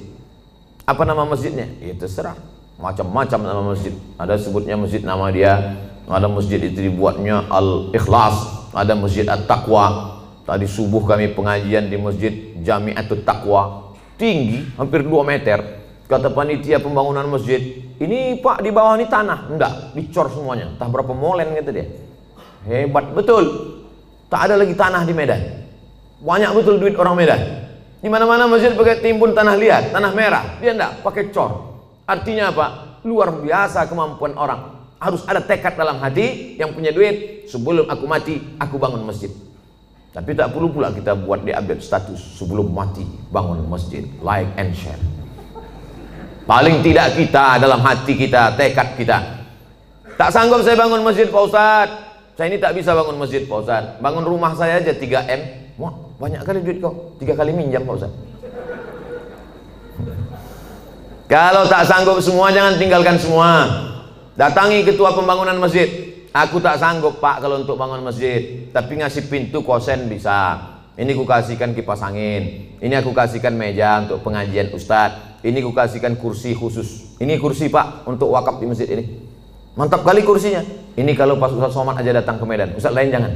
[0.88, 1.68] Apa nama masjidnya?
[1.84, 2.53] Ya terserah
[2.84, 3.96] macam-macam nama masjid.
[4.20, 10.20] Ada sebutnya masjid nama dia ada masjid itu dibuatnya Al-Ikhlas ada masjid At-Taqwa.
[10.44, 13.96] Tadi subuh kami pengajian di masjid Jami'atut Taqwa.
[14.20, 15.80] Tinggi hampir 2 meter.
[16.04, 17.64] Kata panitia pembangunan masjid
[18.04, 19.48] ini pak di bawah ini tanah.
[19.48, 20.76] Enggak dicor semuanya.
[20.76, 21.88] Entah berapa molen gitu dia.
[22.68, 23.44] Hebat betul.
[24.28, 25.40] Tak ada lagi tanah di Medan.
[26.20, 27.40] Banyak betul duit orang Medan.
[28.04, 30.60] Di mana-mana masjid pakai timbun tanah liat, tanah merah.
[30.60, 31.73] Dia enggak pakai cor
[32.04, 32.66] Artinya apa?
[33.08, 34.84] Luar biasa kemampuan orang.
[35.00, 37.48] Harus ada tekad dalam hati yang punya duit.
[37.48, 39.32] Sebelum aku mati, aku bangun masjid.
[40.14, 43.02] Tapi tak perlu pula kita buat di update status sebelum mati
[43.34, 45.00] bangun masjid, like and share.
[46.46, 49.18] Paling tidak kita dalam hati kita, tekad kita.
[50.14, 51.88] Tak sanggup saya bangun masjid Pak Ustaz.
[52.38, 53.84] Saya ini tak bisa bangun masjid Pak Ustaz.
[54.04, 55.42] Bangun rumah saya aja 3M.
[55.82, 57.18] Wah, banyak kali duit kau.
[57.18, 58.14] Tiga kali minjam Pak Ustaz.
[61.34, 63.66] Kalau tak sanggup semua jangan tinggalkan semua.
[64.38, 65.90] Datangi ketua pembangunan masjid.
[66.30, 68.70] Aku tak sanggup pak kalau untuk bangun masjid.
[68.70, 70.62] Tapi ngasih pintu kosen bisa.
[70.94, 72.78] Ini ku kasihkan kipas angin.
[72.78, 75.42] Ini aku kasihkan meja untuk pengajian ustadz.
[75.42, 77.18] Ini ku kasihkan kursi khusus.
[77.18, 79.26] Ini kursi pak untuk wakaf di masjid ini.
[79.74, 80.62] Mantap kali kursinya.
[80.94, 82.78] Ini kalau pas Ustadz Somad aja datang ke Medan.
[82.78, 83.34] Ustadz lain jangan.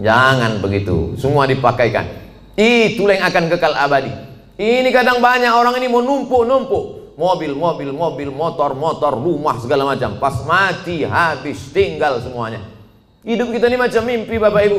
[0.00, 1.12] Jangan begitu.
[1.20, 2.08] Semua dipakaikan.
[2.56, 4.31] Itulah yang akan kekal abadi.
[4.60, 7.16] Ini kadang banyak orang ini mau numpuk-numpuk.
[7.16, 10.16] Mobil, mobil, mobil, motor, motor, rumah segala macam.
[10.16, 12.64] Pas mati habis tinggal semuanya.
[13.22, 14.78] Hidup kita ini macam mimpi Bapak Ibu.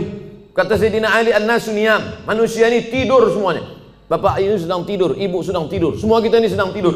[0.54, 3.66] Kata Sayyidina Ali An-Nasuniyam, manusia ini tidur semuanya.
[4.06, 6.94] Bapak ini sedang tidur, ibu sedang tidur, semua kita ini sedang tidur.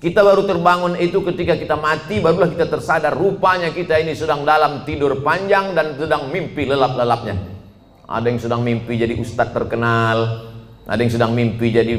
[0.00, 4.82] Kita baru terbangun itu ketika kita mati, barulah kita tersadar rupanya kita ini sedang dalam
[4.88, 7.36] tidur panjang dan sedang mimpi lelap-lelapnya.
[8.10, 10.49] Ada yang sedang mimpi jadi ustadz terkenal,
[10.86, 11.94] ada yang sedang mimpi jadi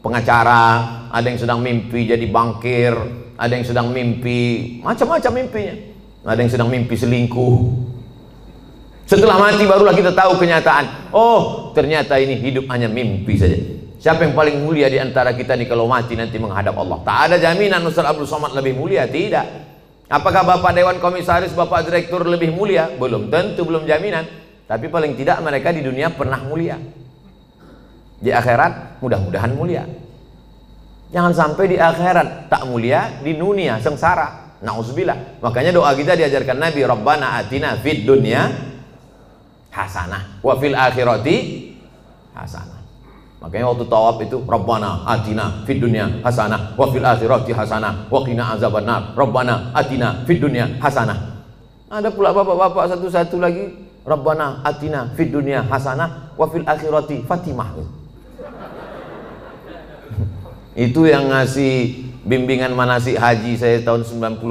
[0.00, 0.64] pengacara,
[1.10, 2.94] ada yang sedang mimpi jadi bankir,
[3.34, 5.74] ada yang sedang mimpi macam-macam mimpinya.
[6.24, 7.56] Ada yang sedang mimpi selingkuh.
[9.04, 11.12] Setelah mati barulah kita tahu kenyataan.
[11.12, 13.60] Oh, ternyata ini hidup hanya mimpi saja.
[14.00, 17.04] Siapa yang paling mulia di antara kita nih kalau mati nanti menghadap Allah?
[17.04, 19.44] Tak ada jaminan Ustaz Abdul Somad lebih mulia, tidak.
[20.08, 22.88] Apakah Bapak Dewan Komisaris, Bapak Direktur lebih mulia?
[22.96, 24.24] Belum tentu, belum jaminan.
[24.64, 26.80] Tapi paling tidak mereka di dunia pernah mulia.
[28.24, 29.84] Di akhirat mudah-mudahan mulia.
[31.12, 34.56] Jangan sampai di akhirat tak mulia, di dunia sengsara.
[34.64, 35.44] Nauzubillah.
[35.44, 38.48] Makanya doa kita diajarkan Nabi, Rabbana atina fid dunya
[39.68, 41.36] hasanah wa fil akhirati
[42.32, 42.80] hasanah.
[43.44, 48.56] Makanya waktu tawaf itu Rabbana atina fid dunya hasanah wa fil akhirati hasanah wa qina
[48.56, 49.12] azabannar.
[49.12, 51.44] Rabbana atina fid dunya hasanah.
[51.92, 53.68] Ada pula bapak-bapak satu-satu lagi
[54.08, 58.02] Rabbana atina fid dunya hasanah wa fil akhirati fatimah.
[60.74, 64.42] Itu yang ngasih bimbingan manasik haji saya tahun 92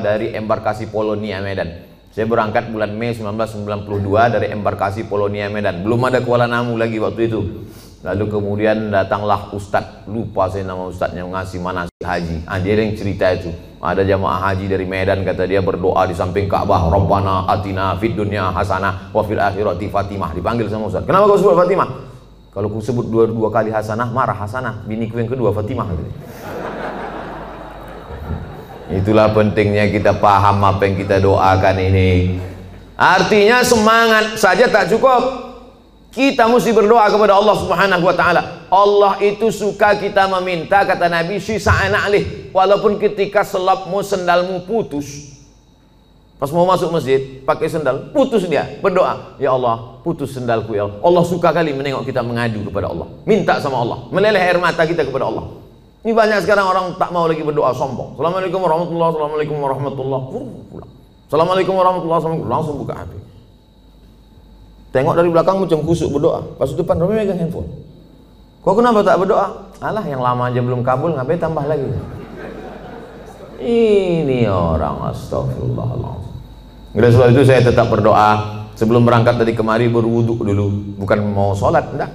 [0.00, 1.84] dari embarkasi Polonia Medan.
[2.16, 5.84] Saya berangkat bulan Mei 1992 dari embarkasi Polonia Medan.
[5.84, 7.68] Belum ada Kuala Namu lagi waktu itu.
[8.00, 12.48] Lalu kemudian datanglah Ustadz, lupa saya nama Ustadznya ngasih manasik haji.
[12.48, 13.52] Ah, yang cerita itu.
[13.76, 18.48] Ada jamaah haji dari Medan kata dia berdoa di samping Ka'bah, Rabbana atina fid dunya
[18.48, 20.32] hasanah wa fil akhirati Fatimah.
[20.32, 21.04] Dipanggil sama Ustadz.
[21.04, 22.15] Kenapa kau sebut Fatimah?
[22.56, 24.88] Kalau ku sebut dua, dua kali Hasanah, marah Hasanah.
[24.88, 25.92] Biniku yang kedua Fatimah.
[28.88, 32.40] Itulah pentingnya kita paham apa yang kita doakan ini.
[32.96, 35.52] Artinya semangat saja tak cukup.
[36.16, 38.64] Kita mesti berdoa kepada Allah Subhanahu wa taala.
[38.72, 42.08] Allah itu suka kita meminta kata Nabi sisa anak
[42.56, 45.35] walaupun ketika selapmu sendalmu putus
[46.36, 51.00] Pas mau masuk masjid, pakai sendal, putus dia, berdoa, "Ya Allah, putus sendalku ya Allah."
[51.00, 53.08] Allah suka kali menengok kita mengadu kepada Allah.
[53.24, 55.48] Minta sama Allah, meleleh air mata kita kepada Allah.
[56.04, 58.14] Ini banyak sekarang orang tak mau lagi berdoa sombong.
[58.14, 60.24] Assalamualaikum warahmatullahi Assalamualaikum warahmatullahi
[60.70, 60.90] pulang.
[61.26, 62.52] Assalamualaikum warahmatullahi wabarakatuh.
[62.52, 63.12] Langsung buka HP.
[64.94, 66.40] Tengok dari belakang macam kusuk berdoa.
[66.60, 67.66] Pas depan Romi megang handphone.
[68.62, 69.66] Kau kenapa tak berdoa?
[69.82, 71.90] Alah yang lama aja belum kabul, ngapain tambah lagi?
[73.58, 76.25] Ini orang astagfirullahaladzim.
[76.96, 81.92] Oleh sebab itu saya tetap berdoa sebelum berangkat tadi kemari berwuduk dulu, bukan mau sholat,
[81.92, 82.08] enggak.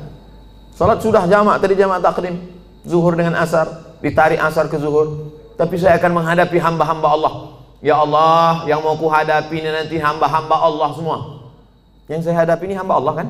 [0.74, 2.42] Sholat sudah jamak tadi jamak takdim,
[2.82, 3.70] zuhur dengan asar,
[4.02, 5.38] ditarik asar ke zuhur.
[5.54, 7.34] Tapi saya akan menghadapi hamba-hamba Allah.
[7.86, 11.18] Ya Allah, yang mau kuhadapi nanti hamba-hamba Allah semua.
[12.10, 13.28] Yang saya hadapi ini hamba Allah kan?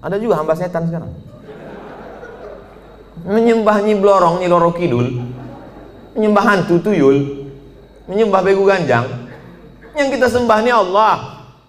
[0.00, 1.12] Ada juga hamba setan sekarang.
[3.28, 5.28] Menyembah nyi blorong, nyi loro kidul.
[6.16, 7.52] Menyembah hantu tuyul.
[8.08, 9.25] Menyembah begu ganjang
[9.96, 11.14] yang kita sembah ini Allah.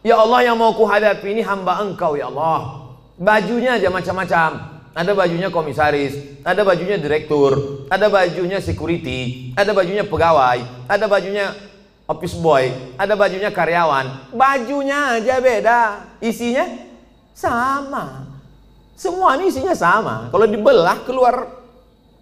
[0.03, 2.91] Ya Allah yang mau kuhadapi ini hamba engkau ya Allah.
[3.17, 4.77] Bajunya aja macam-macam.
[4.97, 11.53] Ada bajunya komisaris, ada bajunya direktur, ada bajunya security, ada bajunya pegawai, ada bajunya
[12.09, 14.33] office boy, ada bajunya karyawan.
[14.33, 15.81] Bajunya aja beda,
[16.17, 16.65] isinya
[17.37, 18.25] sama.
[18.97, 20.33] Semua ini isinya sama.
[20.33, 21.45] Kalau dibelah keluar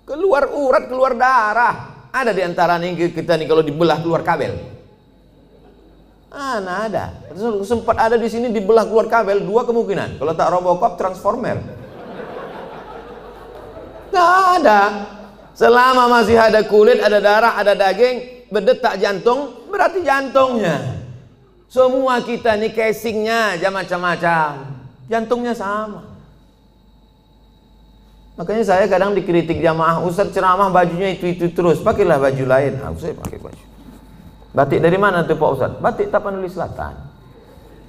[0.03, 2.11] keluar urat, keluar darah.
[2.11, 4.74] Ada di antara nih kita nih kalau dibelah keluar kabel.
[6.35, 7.05] Mana ada.
[7.63, 10.19] Sempat ada di sini dibelah keluar kabel dua kemungkinan.
[10.19, 11.63] Kalau tak Robocop Transformer.
[14.11, 14.81] Tidak ada.
[15.55, 20.99] Selama masih ada kulit, ada darah, ada daging, berdetak jantung, berarti jantungnya.
[21.71, 24.75] Semua kita nih casingnya aja macam-macam.
[25.07, 26.19] Jantungnya sama.
[28.35, 31.79] Makanya saya kadang dikritik jamaah Ustaz ceramah bajunya itu-itu terus.
[31.79, 32.83] Pakailah baju lain.
[32.83, 33.74] Aku saya pakai baju.
[34.55, 35.71] Batik dari mana tuh Pak Ustad?
[35.83, 36.95] Batik Tapanuli Selatan.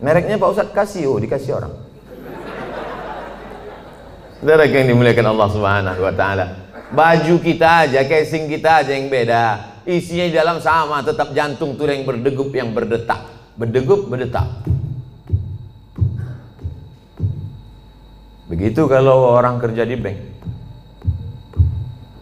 [0.03, 1.73] Mereknya Pak Ustad Casio, dikasih orang.
[4.43, 6.47] Saudara yang dimuliakan Allah Subhanahu wa taala.
[6.91, 9.79] Baju kita aja, casing kita aja yang beda.
[9.87, 13.23] Isinya di dalam sama, tetap jantung tuh yang berdegup, yang berdetak.
[13.55, 14.47] Berdegup, berdetak.
[18.51, 20.19] Begitu kalau orang kerja di bank.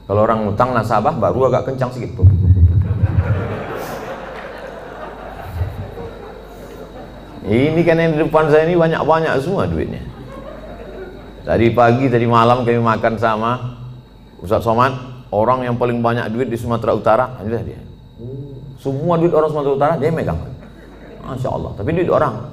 [0.05, 2.25] Kalau orang utang nasabah baru agak kencang sedikit.
[7.45, 10.01] Ini kan yang di depan saya ini banyak-banyak semua duitnya.
[11.45, 13.77] Tadi pagi, tadi malam kami makan sama
[14.41, 14.97] Ustaz Somad,
[15.29, 17.81] orang yang paling banyak duit di Sumatera Utara, inilah dia.
[18.81, 20.41] Semua duit orang Sumatera Utara dia megang.
[21.21, 22.49] Masya Allah, tapi duit orang.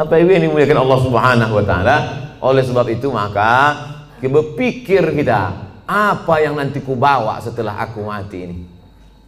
[0.00, 1.96] Apa yang dimuliakan Allah Subhanahu wa taala?
[2.40, 3.76] Oleh sebab itu maka
[4.24, 8.58] berpikir kita, apa yang nanti ku bawa setelah aku mati ini?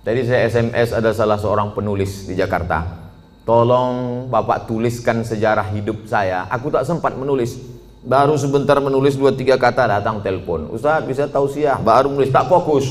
[0.01, 3.00] Tadi saya SMS ada salah seorang penulis di Jakarta
[3.49, 6.45] Tolong Bapak tuliskan sejarah hidup saya.
[6.53, 7.57] Aku tak sempat menulis.
[8.01, 10.73] Baru sebentar menulis dua tiga kata datang telepon.
[10.73, 12.85] Ustaz bisa tausiah, baru menulis tak fokus.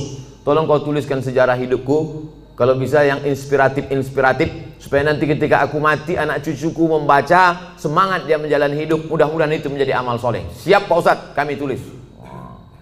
[0.45, 2.29] Tolong kau tuliskan sejarah hidupku.
[2.59, 8.75] Kalau bisa yang inspiratif-inspiratif supaya nanti ketika aku mati anak cucuku membaca semangat dia menjalani
[8.83, 9.07] hidup.
[9.07, 10.43] Mudah-mudahan itu menjadi amal soleh.
[10.59, 11.79] Siap Pak Ustaz, kami tulis.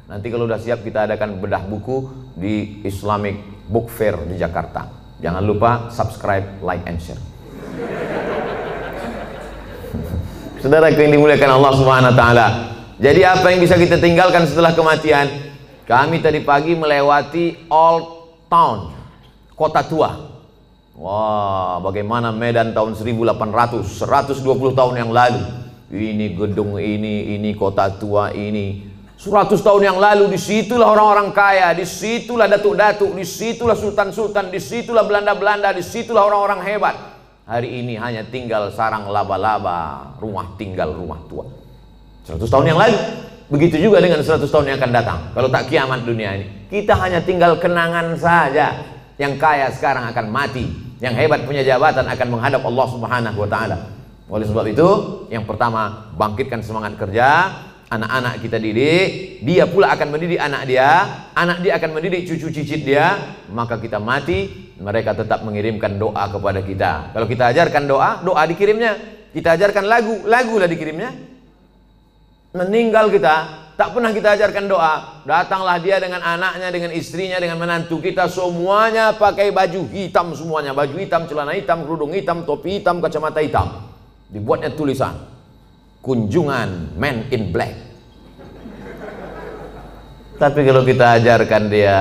[0.10, 3.38] Nanti kalau sudah siap kita adakan bedah buku di Islamic
[3.70, 4.90] Book Fair di Jakarta.
[5.22, 7.37] Jangan lupa subscribe, like, and share.
[10.58, 12.48] Saudara yang dimuliakan Allah Subhanahu wa taala.
[12.98, 15.30] Jadi apa yang bisa kita tinggalkan setelah kematian?
[15.88, 18.06] Kami tadi pagi melewati Old
[18.52, 18.92] Town,
[19.56, 20.12] kota tua.
[20.98, 24.44] Wah, bagaimana Medan tahun 1800, 120
[24.76, 25.40] tahun yang lalu.
[25.88, 28.92] Ini gedung ini, ini kota tua ini.
[29.16, 34.60] 100 tahun yang lalu di situlah orang-orang kaya, di situlah datuk-datuk, di situlah sultan-sultan, di
[34.60, 37.17] situlah Belanda-Belanda, di situlah orang-orang hebat.
[37.48, 41.48] Hari ini hanya tinggal sarang laba-laba, rumah tinggal rumah tua.
[42.28, 43.00] 100 tahun yang lalu,
[43.48, 45.20] begitu juga dengan 100 tahun yang akan datang.
[45.32, 48.84] Kalau tak kiamat dunia ini, kita hanya tinggal kenangan saja.
[49.16, 50.68] Yang kaya sekarang akan mati,
[51.00, 53.78] yang hebat punya jabatan akan menghadap Allah Subhanahu wa taala.
[54.28, 54.88] Oleh sebab itu,
[55.32, 57.48] yang pertama bangkitkan semangat kerja,
[57.88, 60.90] anak-anak kita didik, dia pula akan mendidik anak dia,
[61.32, 63.16] anak dia akan mendidik cucu cicit dia,
[63.48, 67.16] maka kita mati, mereka tetap mengirimkan doa kepada kita.
[67.16, 69.16] Kalau kita ajarkan doa, doa dikirimnya.
[69.32, 71.12] Kita ajarkan lagu, lagu lah dikirimnya.
[72.58, 73.36] Meninggal kita,
[73.80, 75.24] tak pernah kita ajarkan doa.
[75.24, 80.96] Datanglah dia dengan anaknya, dengan istrinya, dengan menantu kita semuanya pakai baju hitam semuanya, baju
[80.98, 83.88] hitam, celana hitam, kerudung hitam, topi hitam, kacamata hitam.
[84.28, 85.37] Dibuatnya tulisan
[86.08, 87.76] kunjungan man in black.
[90.40, 92.00] Tapi kalau kita ajarkan dia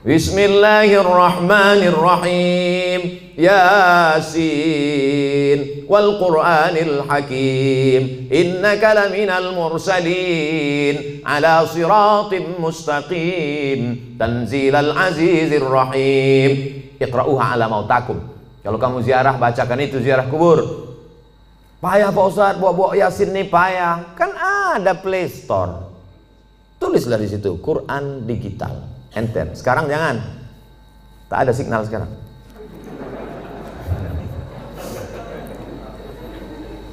[0.00, 3.00] Bismillahirrahmanirrahim
[3.36, 16.80] Yasin wal Qur'anil Hakim innaka laminal mursalin ala siratim mustaqim tanzilal azizir rahim.
[16.96, 18.24] Iqra'uha ala mautakum.
[18.64, 20.89] Kalau kamu ziarah bacakan itu ziarah kubur
[21.80, 24.12] Payah Pak Ustaz, bawa-bawa Yasin nih payah.
[24.12, 25.88] Kan ada Play Store.
[26.76, 28.84] Tulislah di situ, Quran digital.
[29.16, 29.56] Enter.
[29.56, 30.20] Sekarang jangan.
[31.32, 32.12] Tak ada signal sekarang.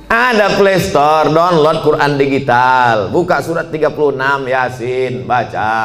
[0.08, 3.12] Ada Play Store, download Quran digital.
[3.12, 5.76] Buka surat 36 Yasin, baca.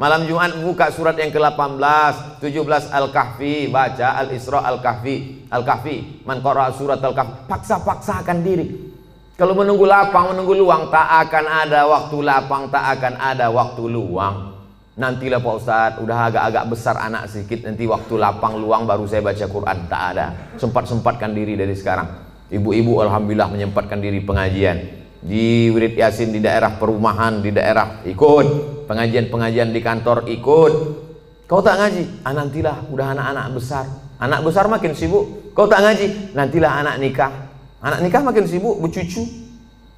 [0.00, 6.24] Malam Jumat buka surat yang ke-18, 17 Al-Kahfi, baca Al-Isra Al-Kahfi, Al-Kahfi.
[6.24, 8.96] Man qara surat Al-Kahfi, paksa-paksakan diri.
[9.36, 14.56] Kalau menunggu lapang, menunggu luang, tak akan ada waktu lapang, tak akan ada waktu luang.
[14.96, 19.44] Nantilah Pak Ustaz, udah agak-agak besar anak sedikit, nanti waktu lapang luang baru saya baca
[19.52, 19.84] Quran.
[19.84, 20.26] Tak ada.
[20.56, 22.08] Sempat-sempatkan diri dari sekarang.
[22.48, 24.80] Ibu-ibu Alhamdulillah menyempatkan diri pengajian
[25.20, 30.72] di wirid yasin di daerah perumahan di daerah ikut pengajian-pengajian di kantor ikut.
[31.46, 32.26] Kau tak ngaji?
[32.26, 33.86] Ah nantilah udah anak-anak besar.
[34.18, 35.54] Anak besar makin sibuk.
[35.54, 36.34] Kau tak ngaji?
[36.34, 37.30] Nantilah anak nikah.
[37.78, 39.22] Anak nikah makin sibuk bercucu.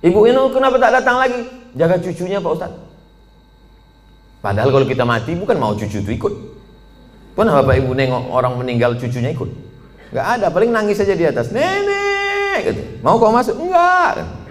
[0.05, 1.41] Ibu ini kenapa tak datang lagi?
[1.73, 2.73] Jaga cucunya Pak Ustaz
[4.43, 6.35] padahal kalau kita mati bukan mau cucu itu ikut.
[7.33, 9.49] Pernah bapak ibu nengok orang meninggal cucunya ikut?
[10.13, 10.47] Nggak ada.
[10.53, 11.49] Paling nangis saja di atas.
[11.49, 12.83] Nenek gitu.
[13.01, 13.57] mau kau masuk?
[13.57, 14.42] Enggak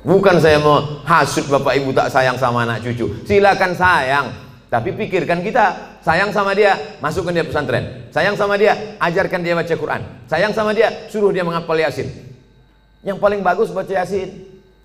[0.00, 3.20] Bukan saya mau hasut bapak ibu tak sayang sama anak cucu.
[3.28, 4.26] Silakan sayang.
[4.70, 8.06] Tapi pikirkan kita, sayang sama dia, masukkan dia pesantren.
[8.14, 10.02] Sayang sama dia, ajarkan dia baca Quran.
[10.30, 12.06] Sayang sama dia, suruh dia menghafal Yasin.
[13.02, 14.30] Yang paling bagus baca Yasin.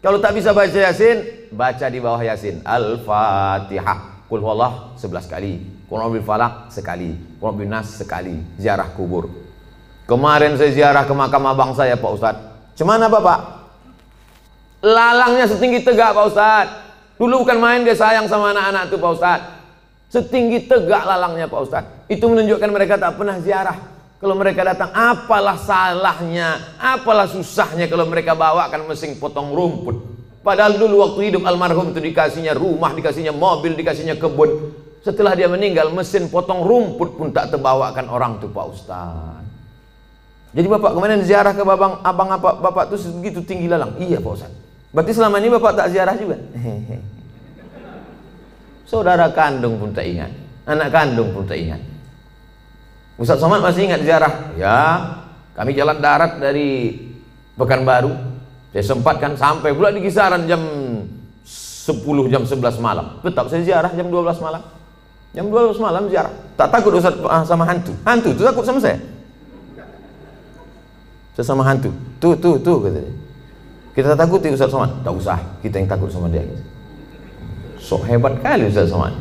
[0.02, 2.66] Kalau tak bisa baca Yasin, baca di bawah Yasin.
[2.66, 4.26] Al-Fatihah.
[4.26, 5.54] Kul huwallah 11 kali.
[5.86, 7.14] Qul bil falak sekali.
[7.38, 8.42] Qul nas sekali.
[8.58, 9.30] Ziarah kubur.
[10.10, 12.38] Kemarin saya ziarah ke makam abang saya Pak Ustaz.
[12.74, 13.65] Cemana Bapak?
[14.86, 16.68] Lalangnya setinggi tegak Pak Ustaz.
[17.18, 19.40] Dulu bukan main dia sayang sama anak-anak itu Pak Ustaz.
[20.14, 21.84] Setinggi tegak lalangnya Pak Ustaz.
[22.06, 23.78] Itu menunjukkan mereka tak pernah ziarah.
[24.22, 29.98] Kalau mereka datang, apalah salahnya, apalah susahnya kalau mereka bawakan mesin potong rumput.
[30.46, 34.72] Padahal dulu waktu hidup almarhum itu dikasihnya rumah, dikasihnya mobil, dikasihnya kebun.
[35.02, 39.42] Setelah dia meninggal, mesin potong rumput pun tak terbawakan orang itu Pak Ustaz.
[40.56, 44.00] Jadi bapak kemarin ziarah ke babang, abang apa bapak itu segitu tinggi lalang.
[44.00, 44.65] Iya Pak Ustaz.
[44.96, 46.40] Berarti selama ini bapak tak ziarah juga?
[48.90, 50.32] Saudara kandung pun tak ingat.
[50.64, 51.84] Anak kandung pun tak ingat.
[53.20, 54.56] Ustaz Somad masih ingat ziarah?
[54.56, 54.80] Ya,
[55.52, 56.96] kami jalan darat dari
[57.60, 58.16] Pekanbaru.
[58.72, 60.64] Saya sempatkan sampai pula di kisaran jam
[61.44, 63.20] 10 jam 11 malam.
[63.20, 64.64] Tetap saya ziarah jam 12 malam.
[65.36, 66.32] Jam 12 malam ziarah.
[66.56, 67.92] Tak takut Ustaz ah, sama hantu.
[68.08, 68.96] Hantu itu takut sama saya.
[71.36, 71.92] Saya sama hantu.
[72.24, 73.25] Tuh, tuh, tuh katanya.
[73.96, 74.92] Kita takuti Ustaz Somad?
[75.08, 76.44] Tak usah, kita yang takut sama dia.
[77.80, 79.16] Sok hebat kali Ustaz Somad.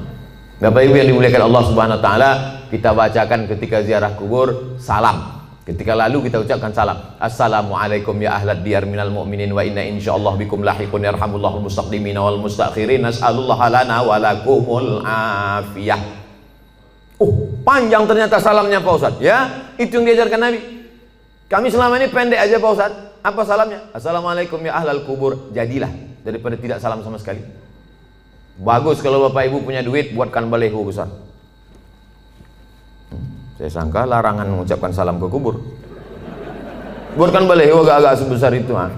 [0.59, 2.31] Bapak Ibu yang dimuliakan Allah Subhanahu wa taala,
[2.75, 5.47] kita bacakan ketika ziarah kubur salam.
[5.63, 7.17] Ketika lalu kita ucapkan salam.
[7.23, 13.07] Assalamualaikum ya ahlat diyar minal mu'minin wa inna insyaallah bikum lahiqun yarhamullahul mustaqdimin wal mustakhirin
[13.07, 16.03] nas'alullah lana wa lakumul afiyah.
[17.23, 17.31] Oh,
[17.63, 19.15] panjang ternyata salamnya Pak Ustaz.
[19.23, 20.59] Ya, itu yang diajarkan Nabi.
[21.47, 23.14] Kami selama ini pendek aja Pak Ustaz.
[23.25, 23.89] Apa salamnya?
[23.97, 25.49] Assalamualaikum ya ahlal kubur.
[25.57, 25.89] Jadilah
[26.21, 27.41] daripada tidak salam sama sekali.
[28.61, 31.09] Bagus kalau Bapak Ibu punya duit buatkan baleho besar.
[33.09, 35.57] Hmm, saya sangka larangan mengucapkan salam ke kubur.
[37.17, 38.93] Buatkan baleho agak-agak sebesar itu ah.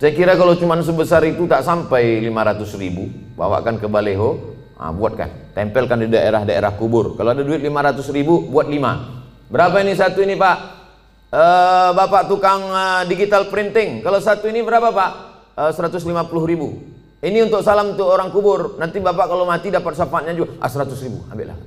[0.00, 5.52] Saya kira kalau cuma sebesar itu tak sampai 500 ribu Bawakan ke baleho ah, Buatkan
[5.52, 10.40] Tempelkan di daerah-daerah kubur Kalau ada duit 500 ribu Buat 5 Berapa ini satu ini
[10.40, 10.79] pak?
[11.30, 14.02] Uh, Bapak tukang uh, digital printing.
[14.02, 15.10] Kalau satu ini berapa Pak?
[15.56, 16.06] Uh, 150
[16.46, 16.78] ribu.
[17.20, 18.80] Ini untuk salam untuk orang kubur.
[18.80, 20.56] Nanti Bapak kalau mati dapat syafaatnya juga.
[20.58, 21.20] Ah 100 ribu.
[21.28, 21.58] Ambillah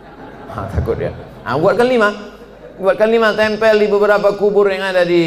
[0.56, 1.12] ah, takut dia.
[1.44, 2.32] Ah, buatkan lima.
[2.80, 5.22] Buatkan lima tempel di beberapa kubur yang ada di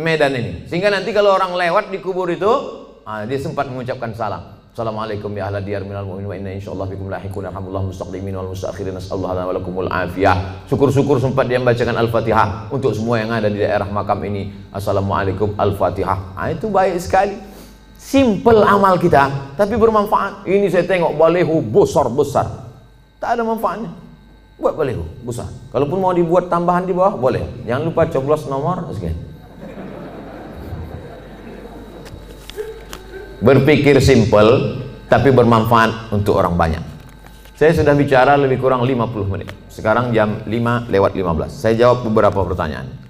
[0.00, 0.52] Medan ini.
[0.64, 2.48] Sehingga nanti kalau orang lewat di kubur itu
[3.04, 7.08] ah, dia sempat mengucapkan salam Assalamualaikum ya ahla diyar minal mu'minin wa inna insyaallah bikum
[7.08, 10.68] lahiqun alhamdulillah mustaqdimin wal mustakhirin nasallahu wa lakumul afiyah.
[10.68, 14.52] Syukur-syukur sempat dia membacakan Al-Fatihah untuk semua yang ada di daerah makam ini.
[14.68, 16.36] Assalamualaikum Al-Fatihah.
[16.36, 17.40] Nah, itu baik sekali.
[17.96, 20.44] Simple amal kita tapi bermanfaat.
[20.44, 22.68] Ini saya tengok balehu besar-besar.
[23.16, 23.96] Tak ada manfaatnya.
[24.60, 25.48] Buat balehu besar.
[25.72, 27.64] Kalaupun mau dibuat tambahan di bawah boleh.
[27.64, 29.16] Jangan lupa coblos nomor sekian.
[33.46, 36.82] Berpikir simple tapi bermanfaat untuk orang banyak.
[37.54, 39.48] Saya sudah bicara lebih kurang 50 menit.
[39.70, 43.05] Sekarang jam 5 lewat 15 saya jawab beberapa pertanyaan